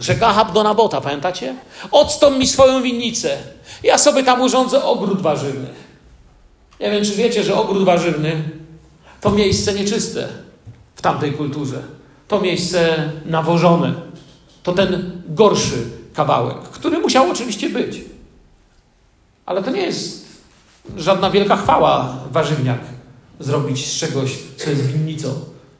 [0.00, 1.54] Rzekł Ahab do Nabota, pamiętacie?
[1.90, 3.36] Odstąp mi swoją winnicę.
[3.82, 5.66] Ja sobie tam urządzę ogród warzywny.
[6.80, 8.42] Nie wiem, czy wiecie, że ogród warzywny
[9.20, 10.28] to miejsce nieczyste
[10.94, 11.82] w tamtej kulturze.
[12.28, 13.94] To miejsce nawożone.
[14.62, 15.84] To ten gorszy
[16.14, 18.00] kawałek, który musiał oczywiście być.
[19.46, 20.26] Ale to nie jest
[20.96, 22.80] żadna wielka chwała warzywniak
[23.40, 25.34] zrobić z czegoś, co jest winnicą.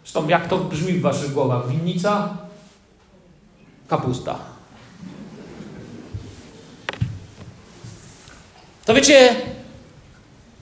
[0.05, 1.69] Zresztą jak to brzmi w waszych głowach?
[1.69, 2.37] Winnica,
[3.91, 4.35] kapusta.
[8.85, 9.37] To wiecie,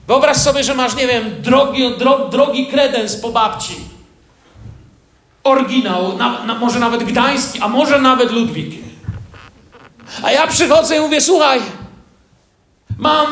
[0.07, 3.75] wyobraź sobie, że masz, nie wiem, drogi, dro, drogi kredens po babci.
[5.43, 8.83] Oryginał, na, na, może nawet gdański, a może nawet Ludwik.
[10.23, 11.59] A ja przychodzę i mówię, słuchaj,
[12.97, 13.27] mam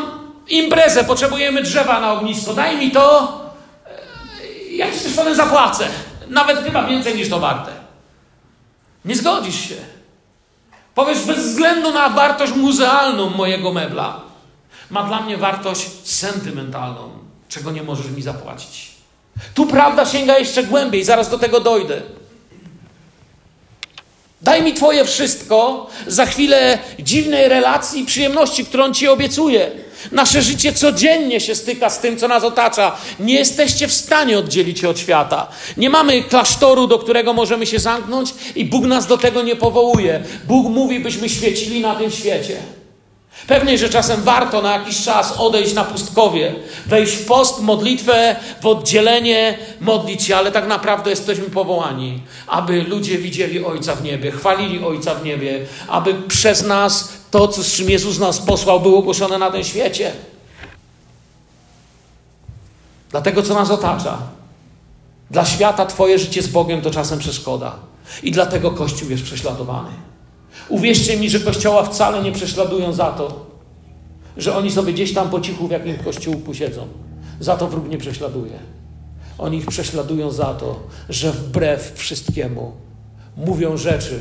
[0.47, 3.33] imprezę, potrzebujemy drzewa na ognisko, daj mi to,
[4.71, 5.87] ja ci też potem zapłacę.
[6.27, 7.76] Nawet chyba więcej niż to warte.
[9.07, 9.75] Nie zgodzisz się.
[10.95, 14.21] Powiesz, bez względu na wartość muzealną mojego mebla,
[14.89, 17.09] ma dla mnie wartość sentymentalną,
[17.49, 18.91] czego nie możesz mi zapłacić.
[19.53, 22.01] Tu prawda sięga jeszcze głębiej, zaraz do tego dojdę.
[24.47, 29.71] Daj mi Twoje wszystko za chwilę dziwnej relacji i przyjemności, którą Ci obiecuję.
[30.11, 32.97] Nasze życie codziennie się styka z tym, co nas otacza.
[33.19, 35.47] Nie jesteście w stanie oddzielić się od świata.
[35.77, 40.23] Nie mamy klasztoru, do którego możemy się zamknąć, i Bóg nas do tego nie powołuje.
[40.43, 42.57] Bóg mówi, byśmy świecili na tym świecie.
[43.47, 48.65] Pewnie, że czasem warto na jakiś czas odejść na pustkowie, wejść w post, modlitwę, w
[48.65, 54.85] oddzielenie, modlić się, ale tak naprawdę jesteśmy powołani, aby ludzie widzieli Ojca w niebie, chwalili
[54.85, 59.37] Ojca w niebie, aby przez nas to, co z czym Jezus nas posłał, było ogłoszone
[59.37, 60.11] na tym świecie.
[63.11, 64.17] Dlatego, co nas otacza.
[65.31, 67.75] Dla świata Twoje życie z Bogiem to czasem przeszkoda.
[68.23, 70.06] I dlatego Kościół jest prześladowany.
[70.69, 73.45] Uwierzcie mi, że Kościoła wcale nie prześladują za to,
[74.37, 76.87] że oni sobie gdzieś tam po cichu w jakimś kościółku siedzą.
[77.39, 78.59] Za to wróg nie prześladuje.
[79.37, 82.71] Oni ich prześladują za to, że wbrew wszystkiemu
[83.37, 84.19] mówią rzeczy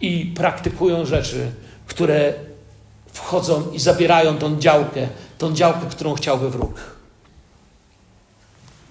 [0.00, 1.50] i praktykują rzeczy,
[1.86, 2.34] które
[3.12, 6.74] wchodzą i zabierają tą działkę, tą działkę, którą chciałby wróg.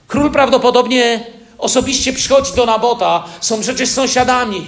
[0.08, 1.23] Król prawdopodobnie
[1.58, 4.67] osobiście przychodzi do Nabota, są przecież sąsiadami.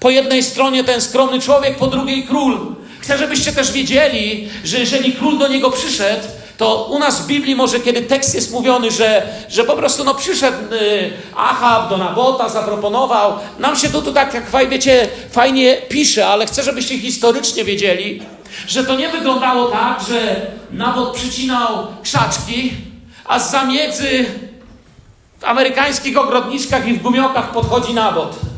[0.00, 2.74] Po jednej stronie ten skromny człowiek, po drugiej król.
[3.00, 7.54] Chcę, żebyście też wiedzieli, że jeżeli król do niego przyszedł, to u nas w Biblii
[7.54, 12.48] może kiedy tekst jest mówiony, że, że po prostu no przyszedł y, Achab do Nabota,
[12.48, 13.32] zaproponował.
[13.58, 18.22] Nam się to tu tak, jak wiecie, fajnie pisze, ale chcę, żebyście historycznie wiedzieli,
[18.66, 22.72] że to nie wyglądało tak, że Nabot przycinał krzaczki,
[23.24, 24.24] a z zamiedzy
[25.38, 28.49] w amerykańskich ogrodniczkach i w gumiokach podchodzi Nabot.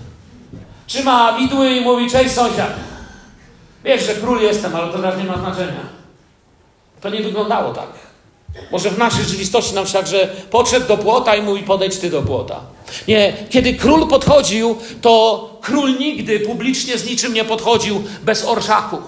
[0.93, 2.75] Trzyma widły i mówi, cześć sąsiad.
[3.85, 5.81] Wiesz, że król jestem, ale to teraz nie ma znaczenia.
[7.01, 7.89] To nie wyglądało tak.
[8.73, 12.11] Może w naszej rzeczywistości nam się tak, że podszedł do płota i mówi podejdź ty
[12.11, 12.61] do płota.
[13.09, 18.99] Nie, kiedy król podchodził, to król nigdy publicznie z niczym nie podchodził bez orszaku.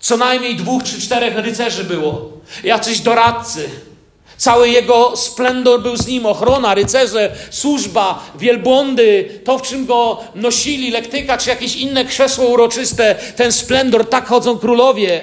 [0.00, 2.30] Co najmniej dwóch czy czterech rycerzy było,
[2.64, 3.70] jacyś doradcy.
[4.36, 10.90] Cały jego splendor był z nim, ochrona, rycerze, służba, wielbłądy, to w czym go nosili,
[10.90, 15.20] lektyka czy jakieś inne krzesło uroczyste, ten splendor, tak chodzą królowie.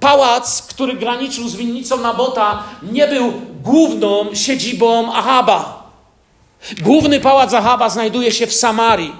[0.00, 5.86] Pałac, który graniczył z winnicą Nabota, nie był główną siedzibą Ahaba.
[6.82, 9.12] Główny pałac Ahaba znajduje się w Samarii.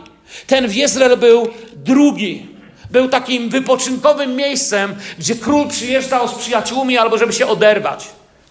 [0.47, 2.47] Ten w Jezreel był drugi.
[2.90, 8.09] Był takim wypoczynkowym miejscem, gdzie król przyjeżdżał z przyjaciółmi albo żeby się oderwać,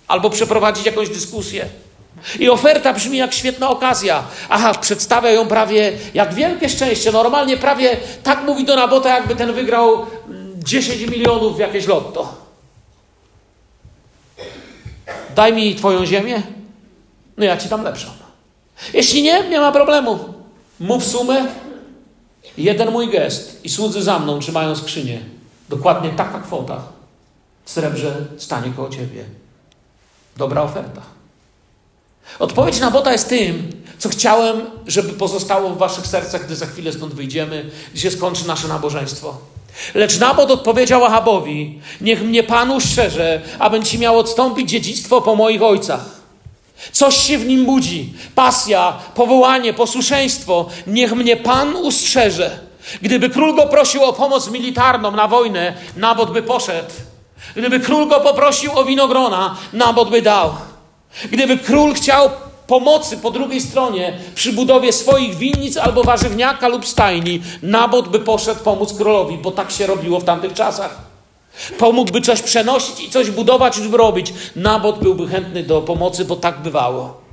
[0.07, 1.65] albo przeprowadzić jakąś dyskusję.
[2.39, 4.23] I oferta brzmi jak świetna okazja.
[4.49, 7.11] Aha, przedstawia ją prawie jak wielkie szczęście.
[7.11, 10.05] Normalnie prawie tak mówi do Nabota, jakby ten wygrał
[10.57, 12.35] 10 milionów w jakieś lotto.
[15.35, 16.41] Daj mi Twoją ziemię,
[17.37, 18.07] no ja Ci dam lepszą.
[18.93, 20.19] Jeśli nie, nie ma problemu.
[20.79, 21.45] Mów sumę,
[22.57, 25.19] jeden mój gest i słudzy za mną trzymają skrzynię.
[25.69, 26.81] Dokładnie taka kwota
[27.65, 29.25] w srebrze stanie koło Ciebie.
[30.37, 31.01] Dobra oferta.
[32.39, 36.93] Odpowiedź na Bota jest tym, co chciałem, żeby pozostało w Waszych sercach, gdy za chwilę
[36.93, 39.37] stąd wyjdziemy, gdzie się skończy nasze nabożeństwo.
[39.93, 45.61] Lecz Nabot odpowiedział Ahabowi: Niech mnie Pan uszczerze, abym ci miał odstąpić dziedzictwo po moich
[45.61, 46.05] ojcach.
[46.91, 50.69] Coś się w nim budzi pasja, powołanie, posłuszeństwo.
[50.87, 52.59] Niech mnie Pan ustrzeże.
[53.01, 56.93] Gdyby król go prosił o pomoc militarną na wojnę, Nabot by poszedł.
[57.55, 60.53] Gdyby król go poprosił o winogrona, Nabot by dał.
[61.31, 62.29] Gdyby król chciał
[62.67, 68.63] pomocy po drugiej stronie przy budowie swoich winnic albo warzywniaka lub stajni, Nabot by poszedł
[68.63, 71.15] pomóc królowi, bo tak się robiło w tamtych czasach.
[71.77, 74.33] Pomógłby coś przenosić i coś budować lub robić.
[74.55, 77.25] Nabot byłby chętny do pomocy, bo tak bywało.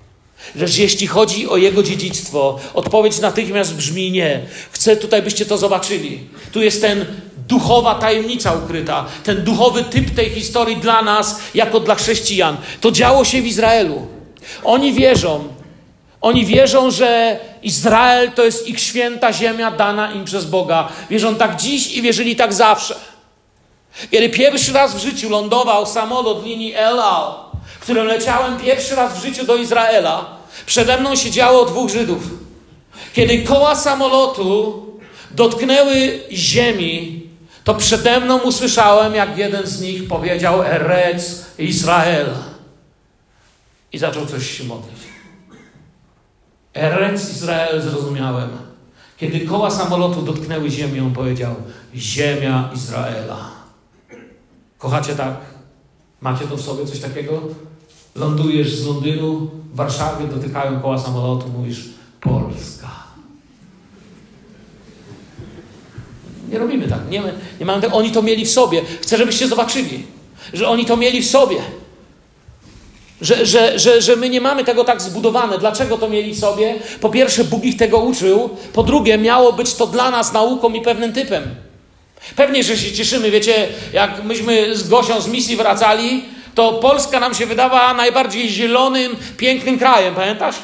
[0.56, 4.40] Lecz jeśli chodzi o jego dziedzictwo, odpowiedź natychmiast brzmi nie.
[4.72, 6.20] Chcę tutaj, byście to zobaczyli.
[6.52, 7.06] Tu jest ten
[7.52, 12.56] duchowa tajemnica ukryta, ten duchowy typ tej historii dla nas, jako dla chrześcijan.
[12.80, 14.06] To działo się w Izraelu.
[14.64, 15.48] Oni wierzą,
[16.20, 20.88] oni wierzą, że Izrael to jest ich święta ziemia dana im przez Boga.
[21.10, 22.94] Wierzą tak dziś i wierzyli tak zawsze.
[24.10, 27.34] Kiedy pierwszy raz w życiu lądował samolot linii El Al,
[27.80, 30.36] którym leciałem pierwszy raz w życiu do Izraela,
[30.66, 32.22] przede mną siedziało dwóch Żydów.
[33.14, 34.82] Kiedy koła samolotu
[35.30, 37.21] dotknęły ziemi,
[37.64, 42.26] to przede mną usłyszałem, jak jeden z nich powiedział Erec Izrael.
[43.92, 45.00] I zaczął coś się modlić.
[46.74, 48.50] Erec Izrael zrozumiałem.
[49.16, 51.54] Kiedy koła samolotu dotknęły ziemię, on powiedział
[51.94, 53.50] Ziemia Izraela.
[54.78, 55.36] Kochacie tak?
[56.20, 57.42] Macie to w sobie coś takiego?
[58.14, 61.88] Lądujesz z Londynu, w Warszawie, dotykają koła samolotu, mówisz
[62.20, 62.81] Polska.
[66.52, 66.98] Nie robimy tak.
[67.10, 67.22] Nie,
[67.60, 67.96] nie mamy tego.
[67.96, 68.82] Oni to mieli w sobie.
[69.02, 70.06] Chcę, żebyście zobaczyli,
[70.52, 71.56] że oni to mieli w sobie.
[73.20, 75.58] Że, że, że, że my nie mamy tego tak zbudowane.
[75.58, 76.74] Dlaczego to mieli w sobie?
[77.00, 78.50] Po pierwsze, Bóg ich tego uczył.
[78.72, 81.54] Po drugie, miało być to dla nas nauką i pewnym typem.
[82.36, 83.30] Pewnie, że się cieszymy.
[83.30, 89.16] Wiecie, jak myśmy z Gosią z misji wracali, to Polska nam się wydawała najbardziej zielonym,
[89.36, 90.14] pięknym krajem.
[90.14, 90.56] Pamiętasz?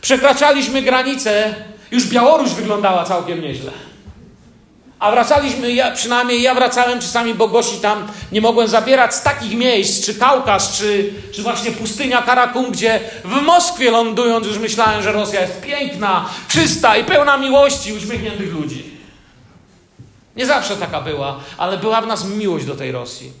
[0.00, 1.54] Przekraczaliśmy granicę.
[1.90, 3.70] Już Białoruś wyglądała całkiem nieźle.
[4.98, 9.58] A wracaliśmy, ja, przynajmniej ja wracałem czasami, bo Gosi tam nie mogłem zabierać z takich
[9.58, 15.12] miejsc, czy Kaukaz, czy, czy właśnie pustynia Karakum, gdzie w Moskwie lądując już myślałem, że
[15.12, 18.98] Rosja jest piękna, czysta i pełna miłości uśmiechniętych ludzi.
[20.36, 23.32] Nie zawsze taka była, ale była w nas miłość do tej Rosji.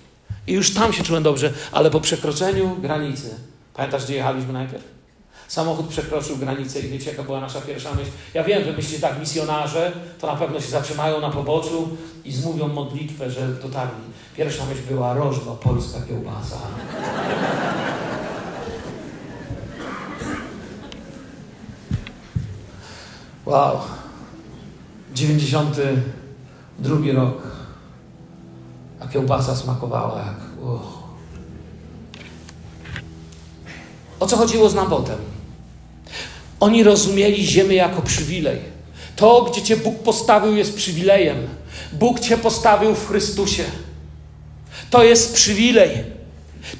[0.46, 3.34] I już tam się czułem dobrze, ale po przekroczeniu granicy,
[3.74, 4.97] pamiętasz, gdzie jechaliśmy najpierw?
[5.48, 8.10] Samochód przekroczył granicę i wiecie, jaka była nasza pierwsza myśl?
[8.34, 11.88] Ja wiem, wy myślicie tak, misjonarze to na pewno się zatrzymają na poboczu
[12.24, 14.04] i zmówią modlitwę, że dotarli.
[14.36, 16.56] Pierwsza myśl była rożno, polska kiełbasa.
[23.46, 23.78] Wow.
[25.14, 27.42] 92 rok.
[29.00, 30.36] A kiełbasa smakowała jak...
[30.62, 30.80] Uh.
[34.20, 35.37] O co chodziło z Nabotem?
[36.60, 38.58] Oni rozumieli ziemię jako przywilej.
[39.16, 41.48] To, gdzie Cię Bóg postawił, jest przywilejem.
[41.92, 43.64] Bóg Cię postawił w Chrystusie.
[44.90, 45.90] To jest przywilej.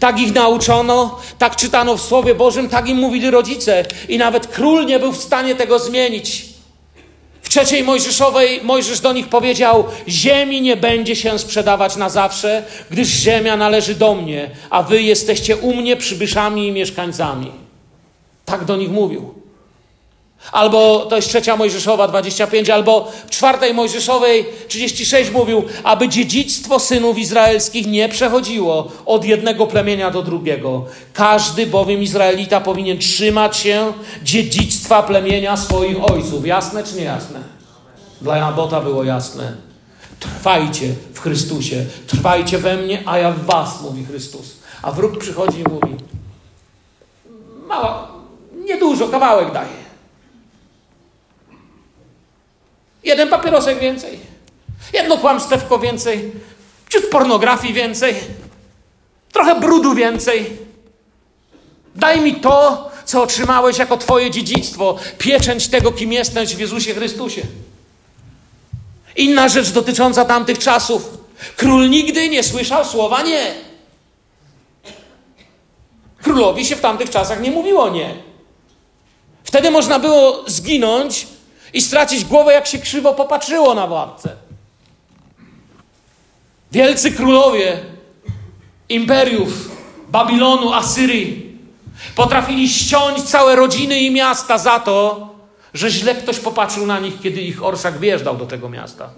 [0.00, 3.84] Tak ich nauczono, tak czytano w Słowie Bożym, tak im mówili rodzice.
[4.08, 6.44] I nawet król nie był w stanie tego zmienić.
[7.42, 13.08] W trzeciej Mojżeszowej Mojżesz do nich powiedział: Ziemi nie będzie się sprzedawać na zawsze, gdyż
[13.08, 17.52] ziemia należy do mnie, a wy jesteście u mnie przybyszami i mieszkańcami.
[18.44, 19.34] Tak do nich mówił.
[20.52, 27.18] Albo to jest trzecia Mojżeszowa 25, albo w czwartej Mojżeszowej 36 mówił, aby dziedzictwo synów
[27.18, 30.84] izraelskich nie przechodziło od jednego plemienia do drugiego.
[31.12, 36.46] Każdy bowiem Izraelita powinien trzymać się dziedzictwa plemienia swoich ojców.
[36.46, 37.40] Jasne czy niejasne?
[38.20, 39.52] Dla Jabota było jasne.
[40.20, 44.56] Trwajcie w Chrystusie, trwajcie we mnie, a ja w was, mówi Chrystus.
[44.82, 45.96] A wróg przychodzi i mówi,
[47.66, 48.08] mało,
[48.66, 49.87] niedużo, kawałek daje.
[53.04, 54.18] Jeden papierosek więcej.
[54.92, 56.32] Jedno kłamstewko więcej.
[56.88, 58.14] Ciut pornografii więcej.
[59.32, 60.56] Trochę brudu więcej.
[61.94, 67.42] Daj mi to, co otrzymałeś jako Twoje dziedzictwo, pieczęć tego, kim jesteś w Jezusie Chrystusie.
[69.16, 71.18] Inna rzecz dotycząca tamtych czasów.
[71.56, 73.54] Król nigdy nie słyszał słowa nie.
[76.22, 78.14] Królowi się w tamtych czasach nie mówiło nie.
[79.44, 81.26] Wtedy można było zginąć
[81.72, 84.36] i stracić głowę, jak się krzywo popatrzyło na władcę.
[86.72, 87.80] Wielcy królowie
[88.88, 89.70] imperiów
[90.08, 91.58] Babilonu, Asyrii
[92.14, 95.28] potrafili ściąć całe rodziny i miasta za to,
[95.74, 99.10] że źle ktoś popatrzył na nich, kiedy ich orszak wjeżdżał do tego miasta.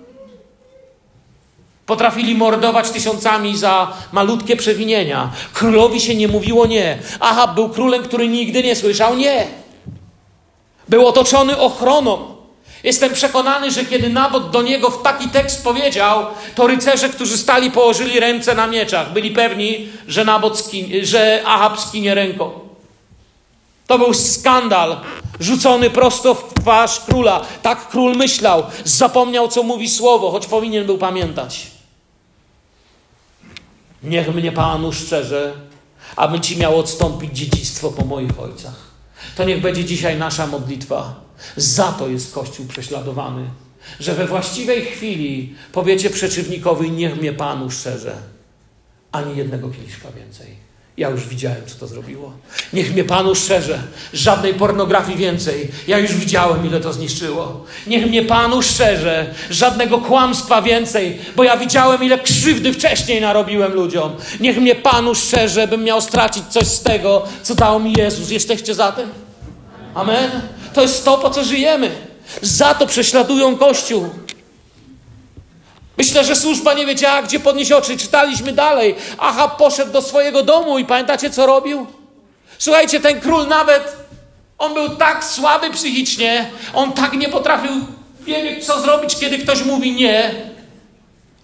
[1.86, 5.30] Potrafili mordować tysiącami za malutkie przewinienia.
[5.52, 6.98] Królowi się nie mówiło nie.
[7.20, 9.46] Aha, był królem, który nigdy nie słyszał nie.
[10.88, 12.39] Był otoczony ochroną.
[12.84, 17.70] Jestem przekonany, że kiedy Nabot do niego w taki tekst powiedział, to rycerze, którzy stali,
[17.70, 19.12] położyli ręce na mieczach.
[19.12, 22.50] Byli pewni, że, Nabot skinie, że Ahab skinie ręką.
[23.86, 24.96] To był skandal
[25.40, 27.42] rzucony prosto w twarz króla.
[27.62, 28.62] Tak król myślał.
[28.84, 31.66] Zapomniał, co mówi słowo, choć powinien był pamiętać.
[34.02, 35.52] Niech mnie Panu szczerze,
[36.16, 38.90] aby Ci miał odstąpić dziedzictwo po moich ojcach.
[39.36, 41.14] To niech będzie dzisiaj nasza modlitwa.
[41.56, 43.44] Za to jest Kościół prześladowany,
[44.00, 48.16] że we właściwej chwili powiecie przeciwnikowi: Niech mnie Panu szczerze,
[49.12, 50.70] ani jednego kieliszka więcej.
[50.96, 52.32] Ja już widziałem, co to zrobiło.
[52.72, 53.82] Niech mnie Panu szczerze,
[54.12, 55.68] żadnej pornografii więcej.
[55.88, 57.64] Ja już widziałem, ile to zniszczyło.
[57.86, 64.12] Niech mnie Panu szczerze, żadnego kłamstwa więcej, bo ja widziałem, ile krzywdy wcześniej narobiłem ludziom.
[64.40, 68.30] Niech mnie Panu szczerze, bym miał stracić coś z tego, co dał mi Jezus.
[68.30, 69.08] Jesteście za tym?
[69.94, 70.30] Amen?
[70.74, 71.90] To jest to, po co żyjemy.
[72.42, 74.10] Za to prześladują Kościół.
[75.98, 77.96] Myślę, że służba nie wiedziała, gdzie podnieść oczy.
[77.96, 78.94] Czytaliśmy dalej.
[79.18, 81.86] Aha, poszedł do swojego domu i pamiętacie, co robił?
[82.58, 83.96] Słuchajcie, ten król nawet,
[84.58, 87.72] on był tak słaby psychicznie, on tak nie potrafił
[88.20, 90.34] wiedzieć, co zrobić, kiedy ktoś mówi nie.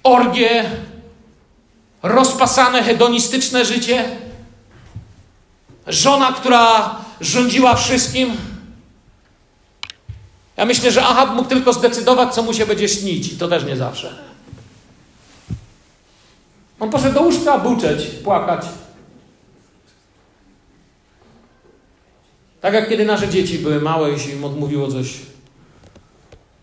[0.03, 0.65] Orgie,
[2.03, 4.05] rozpasane, hedonistyczne życie.
[5.87, 8.37] Żona, która rządziła wszystkim.
[10.57, 13.33] Ja myślę, że Ahab mógł tylko zdecydować, co mu się będzie śnić.
[13.33, 14.15] I to też nie zawsze.
[16.81, 18.67] On poszedł do łóżka buczeć, płakać.
[22.61, 25.13] Tak jak kiedy nasze dzieci były małe i się im odmówiło coś,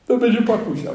[0.07, 0.93] to będzie płakusiał.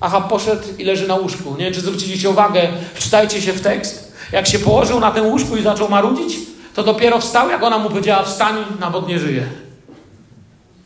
[0.00, 1.50] Ahab poszedł i leży na łóżku.
[1.50, 4.12] Nie wiem, czy zwróciliście uwagę, wczytajcie się w tekst.
[4.32, 6.38] Jak się położył na tym łóżku i zaczął marudzić,
[6.74, 9.63] to dopiero wstał, jak ona mu powiedziała, wstań, nawet nie żyje.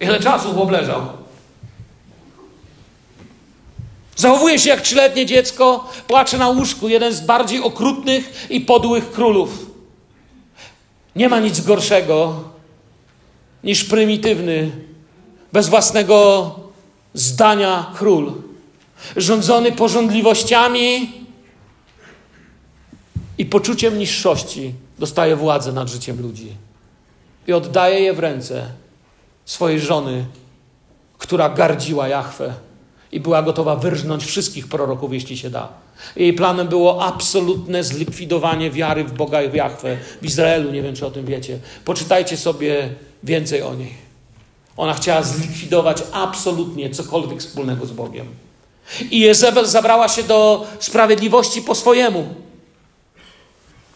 [0.01, 1.03] Ile czasu chłop leżał?
[4.17, 9.67] Zachowuje się jak trzyletnie dziecko, płacze na łóżku, jeden z bardziej okrutnych i podłych królów.
[11.17, 12.45] Nie ma nic gorszego
[13.65, 14.71] niż prymitywny,
[15.53, 16.55] bez własnego
[17.15, 18.33] zdania król,
[19.17, 21.13] rządzony porządliwościami
[23.39, 26.53] i poczuciem niższości, dostaje władzę nad życiem ludzi
[27.47, 28.67] i oddaje je w ręce
[29.49, 30.25] swojej żony,
[31.19, 32.55] która gardziła Jahwe
[33.13, 35.69] i była gotowa wyrżnąć wszystkich proroków, jeśli się da.
[36.17, 40.71] Jej planem było absolutne zlikwidowanie wiary w Boga i w Jahwe w Izraelu.
[40.71, 41.59] Nie wiem, czy o tym wiecie.
[41.85, 42.89] Poczytajcie sobie
[43.23, 43.95] więcej o niej.
[44.77, 48.27] Ona chciała zlikwidować absolutnie cokolwiek wspólnego z Bogiem.
[49.11, 52.35] I Jezebel zabrała się do sprawiedliwości po swojemu.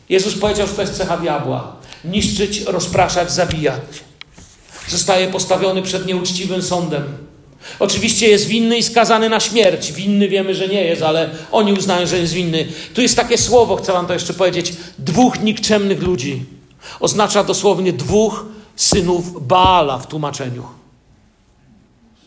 [0.09, 1.77] Jezus powiedział, że to jest cecha diabła.
[2.05, 3.81] Niszczyć, rozpraszać, zabijać.
[4.89, 7.03] Zostaje postawiony przed nieuczciwym sądem.
[7.79, 9.93] Oczywiście jest winny i skazany na śmierć.
[9.93, 12.67] Winny wiemy, że nie jest, ale oni uznają, że jest winny.
[12.95, 14.73] Tu jest takie słowo, chcę wam to jeszcze powiedzieć.
[14.99, 16.45] Dwóch nikczemnych ludzi.
[17.01, 18.45] Oznacza dosłownie dwóch
[18.77, 20.82] synów Baala w tłumaczeniu.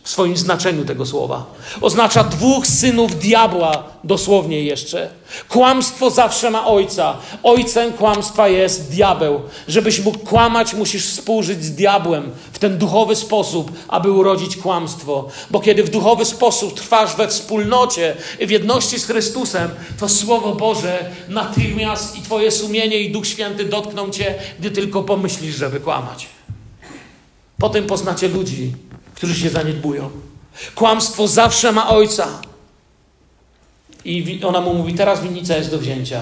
[0.05, 1.45] W swoim znaczeniu tego słowa.
[1.81, 5.09] Oznacza dwóch synów diabła, dosłownie jeszcze.
[5.49, 7.17] Kłamstwo zawsze ma ojca.
[7.43, 9.41] Ojcem kłamstwa jest diabeł.
[9.67, 15.27] Żebyś mógł kłamać, musisz współżyć z diabłem w ten duchowy sposób, aby urodzić kłamstwo.
[15.51, 21.11] Bo kiedy w duchowy sposób trwasz we wspólnocie w jedności z Chrystusem, to Słowo Boże
[21.29, 26.27] natychmiast i Twoje sumienie i Duch Święty dotkną Cię, gdy tylko pomyślisz, żeby kłamać.
[27.57, 28.73] Potem poznacie ludzi,
[29.15, 30.09] którzy się zaniedbują.
[30.75, 32.27] Kłamstwo zawsze ma ojca.
[34.05, 36.21] I ona mu mówi: Teraz winnica jest do wzięcia.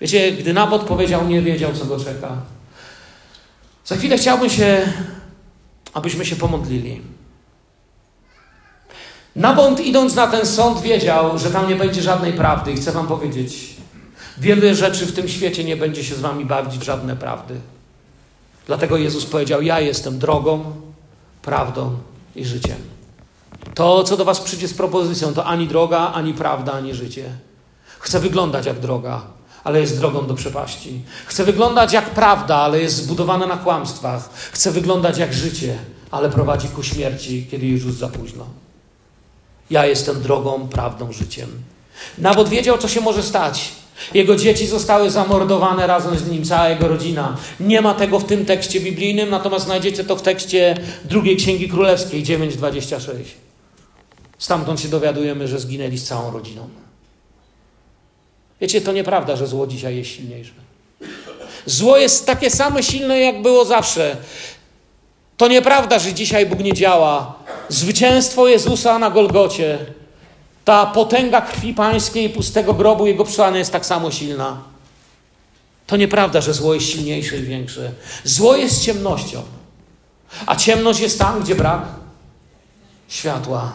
[0.00, 2.36] Wiecie, gdy Nabot powiedział, nie wiedział, co go czeka.
[3.84, 4.92] Za chwilę chciałbym się,
[5.92, 7.02] abyśmy się pomodlili.
[9.36, 12.72] Nabot, idąc na ten sąd, wiedział, że tam nie będzie żadnej prawdy.
[12.72, 13.76] I chcę Wam powiedzieć:
[14.38, 17.54] wiele rzeczy w tym świecie nie będzie się z Wami bawić w żadne prawdy.
[18.66, 20.79] Dlatego Jezus powiedział: Ja jestem drogą,
[21.42, 21.96] prawdą
[22.36, 22.76] i życiem.
[23.74, 27.24] To, co do Was przyjdzie z propozycją, to ani droga, ani prawda, ani życie.
[27.98, 29.22] Chcę wyglądać jak droga,
[29.64, 31.02] ale jest drogą do przepaści.
[31.26, 34.30] Chcę wyglądać jak prawda, ale jest zbudowana na kłamstwach.
[34.52, 35.78] Chcę wyglądać jak życie,
[36.10, 38.46] ale prowadzi ku śmierci, kiedy już już za późno.
[39.70, 41.48] Ja jestem drogą, prawdą, życiem.
[42.18, 43.72] Nawet wiedział, co się może stać.
[44.14, 47.36] Jego dzieci zostały zamordowane razem z nim, cała jego rodzina.
[47.60, 52.22] Nie ma tego w tym tekście biblijnym, natomiast znajdziecie to w tekście drugiej Księgi Królewskiej
[52.24, 53.10] 9:26.
[54.38, 56.68] Stamtąd się dowiadujemy, że zginęli z całą rodziną.
[58.60, 60.52] Wiecie, to nieprawda, że zło dzisiaj jest silniejsze.
[61.66, 64.16] Zło jest takie samo silne, jak było zawsze.
[65.36, 67.34] To nieprawda, że dzisiaj Bóg nie działa.
[67.68, 69.78] Zwycięstwo Jezusa na Golgocie
[70.64, 74.62] ta potęga krwi pańskiej pustego grobu jego przysłania jest tak samo silna.
[75.86, 77.92] To nieprawda, że zło jest silniejsze i większe.
[78.24, 79.42] Zło jest ciemnością,
[80.46, 81.82] a ciemność jest tam, gdzie brak
[83.08, 83.72] światła.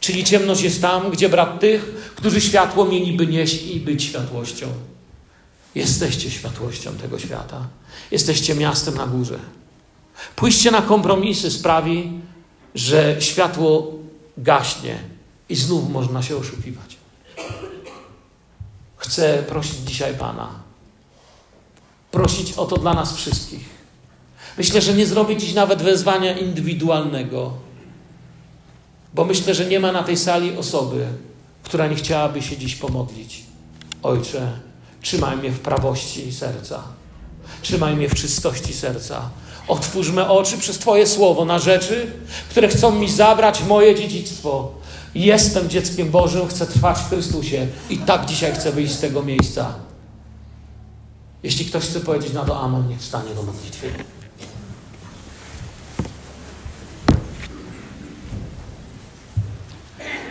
[0.00, 4.66] Czyli ciemność jest tam, gdzie brak tych, którzy światło mieliby nieść i być światłością.
[5.74, 7.66] Jesteście światłością tego świata.
[8.10, 9.38] Jesteście miastem na górze.
[10.36, 12.12] Pójście na kompromisy sprawi,
[12.74, 13.92] że światło
[14.38, 14.98] gaśnie,
[15.48, 16.96] i znów można się oszukiwać.
[18.96, 20.50] Chcę prosić dzisiaj Pana.
[22.10, 23.74] Prosić o to dla nas wszystkich.
[24.58, 27.52] Myślę, że nie zrobię dziś nawet wezwania indywidualnego,
[29.14, 31.06] bo myślę, że nie ma na tej sali osoby,
[31.62, 33.42] która nie chciałaby się dziś pomodlić.
[34.02, 34.52] Ojcze,
[35.02, 36.82] trzymaj mnie w prawości serca.
[37.62, 39.30] Trzymaj mnie w czystości serca.
[39.68, 42.12] Otwórzmy oczy przez Twoje słowo na rzeczy,
[42.50, 44.72] które chcą mi zabrać moje dziedzictwo,
[45.14, 49.74] Jestem dzieckiem Bożym, chcę trwać w Chrystusie i tak dzisiaj chcę wyjść z tego miejsca.
[51.42, 53.90] Jeśli ktoś chce powiedzieć na to Amen, niech wstanie do modlitwy.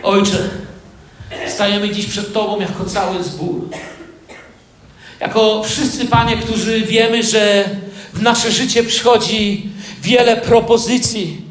[0.02, 0.50] Ojcze,
[1.46, 3.68] stajemy dziś przed Tobą jako cały zbór.
[5.20, 7.70] Jako wszyscy, Panie, którzy wiemy, że
[8.14, 9.70] w nasze życie przychodzi
[10.02, 11.42] wiele propozycji,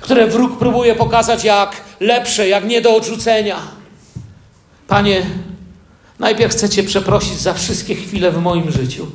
[0.00, 3.58] które wróg próbuje pokazać jak lepsze, jak nie do odrzucenia.
[4.88, 5.26] Panie,
[6.18, 9.06] najpierw chcę Cię przeprosić za wszystkie chwile w moim życiu,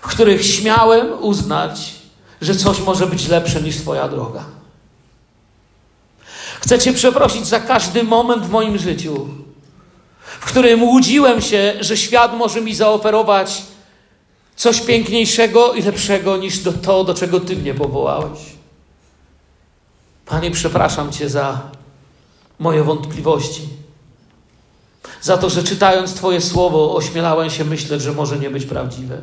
[0.00, 1.92] w których śmiałem uznać,
[2.40, 4.44] że coś może być lepsze niż Twoja droga.
[6.60, 9.28] Chcę Cię przeprosić za każdy moment w moim życiu,
[10.40, 13.62] w którym łudziłem się, że świat może mi zaoferować
[14.56, 18.57] coś piękniejszego i lepszego niż do to, do czego Ty mnie powołałeś.
[20.28, 21.60] Panie, przepraszam Cię za
[22.58, 23.62] moje wątpliwości.
[25.22, 29.18] Za to, że czytając Twoje słowo, ośmielałem się myśleć, że może nie być prawdziwe.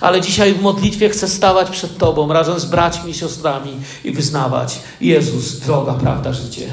[0.00, 3.72] Ale dzisiaj w modlitwie chcę stawać przed Tobą razem z braćmi i siostrami
[4.04, 6.68] i wyznawać: Jezus, droga, prawda, życie.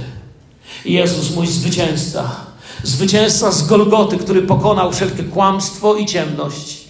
[0.86, 2.36] Jezus, mój zwycięzca.
[2.84, 6.83] Zwycięzca z Golgoty, który pokonał wszelkie kłamstwo i ciemność.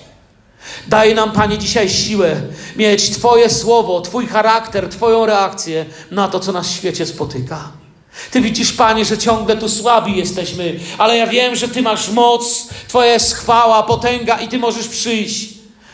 [0.88, 2.42] Daj nam, Panie, dzisiaj siłę
[2.76, 7.72] mieć Twoje słowo, Twój charakter, Twoją reakcję na to, co nas w świecie spotyka.
[8.32, 12.68] Ty widzisz, Panie, że ciągle tu słabi jesteśmy, ale ja wiem, że Ty masz moc,
[12.88, 15.50] Twoja jest chwała, potęga i Ty możesz przyjść.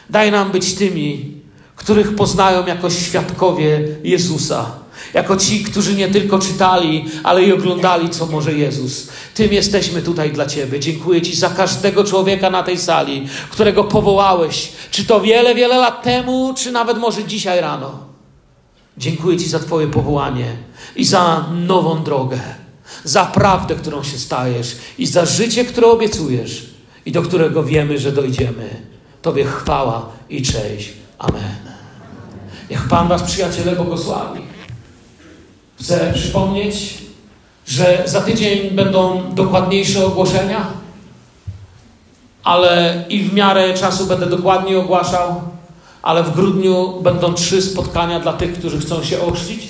[0.09, 1.38] Daj nam być tymi,
[1.79, 4.71] których poznają jako świadkowie Jezusa.
[5.13, 9.07] Jako ci, którzy nie tylko czytali, ale i oglądali, co może Jezus.
[9.33, 10.79] Tym jesteśmy tutaj dla Ciebie.
[10.79, 16.03] Dziękuję Ci za każdego człowieka na tej sali, którego powołałeś, czy to wiele, wiele lat
[16.03, 17.99] temu, czy nawet może dzisiaj rano.
[18.97, 20.55] Dziękuję Ci za Twoje powołanie
[20.95, 22.39] i za nową drogę,
[23.03, 26.65] za prawdę, którą się stajesz i za życie, które obiecujesz
[27.05, 28.69] i do którego wiemy, że dojdziemy.
[29.21, 30.89] Tobie chwała i cześć.
[31.19, 31.68] Amen.
[32.69, 34.41] Niech Pan Was, przyjaciele, błogosławi.
[35.79, 36.97] Chcę przypomnieć,
[37.67, 40.67] że za tydzień będą dokładniejsze ogłoszenia,
[42.43, 45.41] ale i w miarę czasu będę dokładnie ogłaszał,
[46.01, 49.69] ale w grudniu będą trzy spotkania dla tych, którzy chcą się ochrzcić.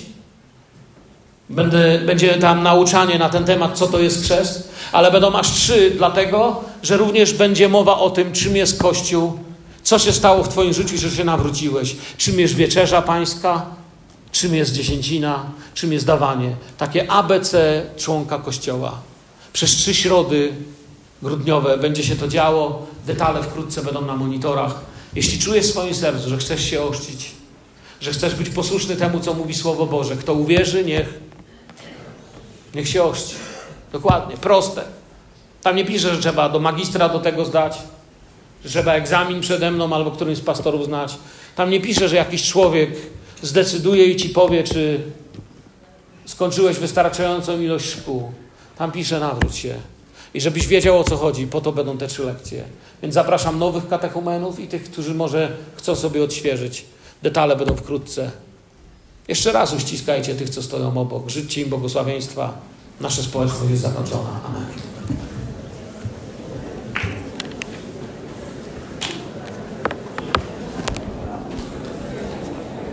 [1.49, 5.91] Będę, będzie tam nauczanie na ten temat, co to jest chrzest, ale będą aż trzy,
[5.97, 9.39] dlatego, że również będzie mowa o tym, czym jest Kościół,
[9.83, 13.65] co się stało w Twoim życiu, że się nawróciłeś, czym jest wieczerza pańska,
[14.31, 16.55] czym jest dziesięcina, czym jest dawanie.
[16.77, 19.01] Takie ABC członka Kościoła.
[19.53, 20.53] Przez trzy środy
[21.21, 22.87] grudniowe będzie się to działo.
[23.07, 24.75] Detale wkrótce będą na monitorach.
[25.15, 27.31] Jeśli czujesz w swoim sercu, że chcesz się oszcić,
[28.01, 31.19] że chcesz być posłuszny temu, co mówi Słowo Boże, kto uwierzy, niech,
[32.75, 33.35] niech się oszci.
[33.91, 34.83] Dokładnie, proste.
[35.61, 37.77] Tam nie pisze, że trzeba do magistra do tego zdać,
[38.63, 41.17] że trzeba egzamin przede mną albo którymś z pastorów znać.
[41.55, 42.89] Tam nie pisze, że jakiś człowiek
[43.41, 44.99] zdecyduje i ci powie, czy
[46.25, 48.31] skończyłeś wystarczającą ilość szkół.
[48.77, 49.75] Tam pisze, nawróć się.
[50.33, 52.63] I żebyś wiedział o co chodzi, po to będą te trzy lekcje.
[53.01, 56.85] Więc zapraszam nowych katechumenów i tych, którzy może chcą sobie odświeżyć.
[57.23, 58.31] Detale będą wkrótce.
[59.27, 61.29] Jeszcze raz uściskajcie tych, co stoją obok.
[61.29, 62.53] Życzcie im błogosławieństwa.
[63.01, 64.39] Nasza społeczność jest zakończona.
[64.45, 64.88] Amen.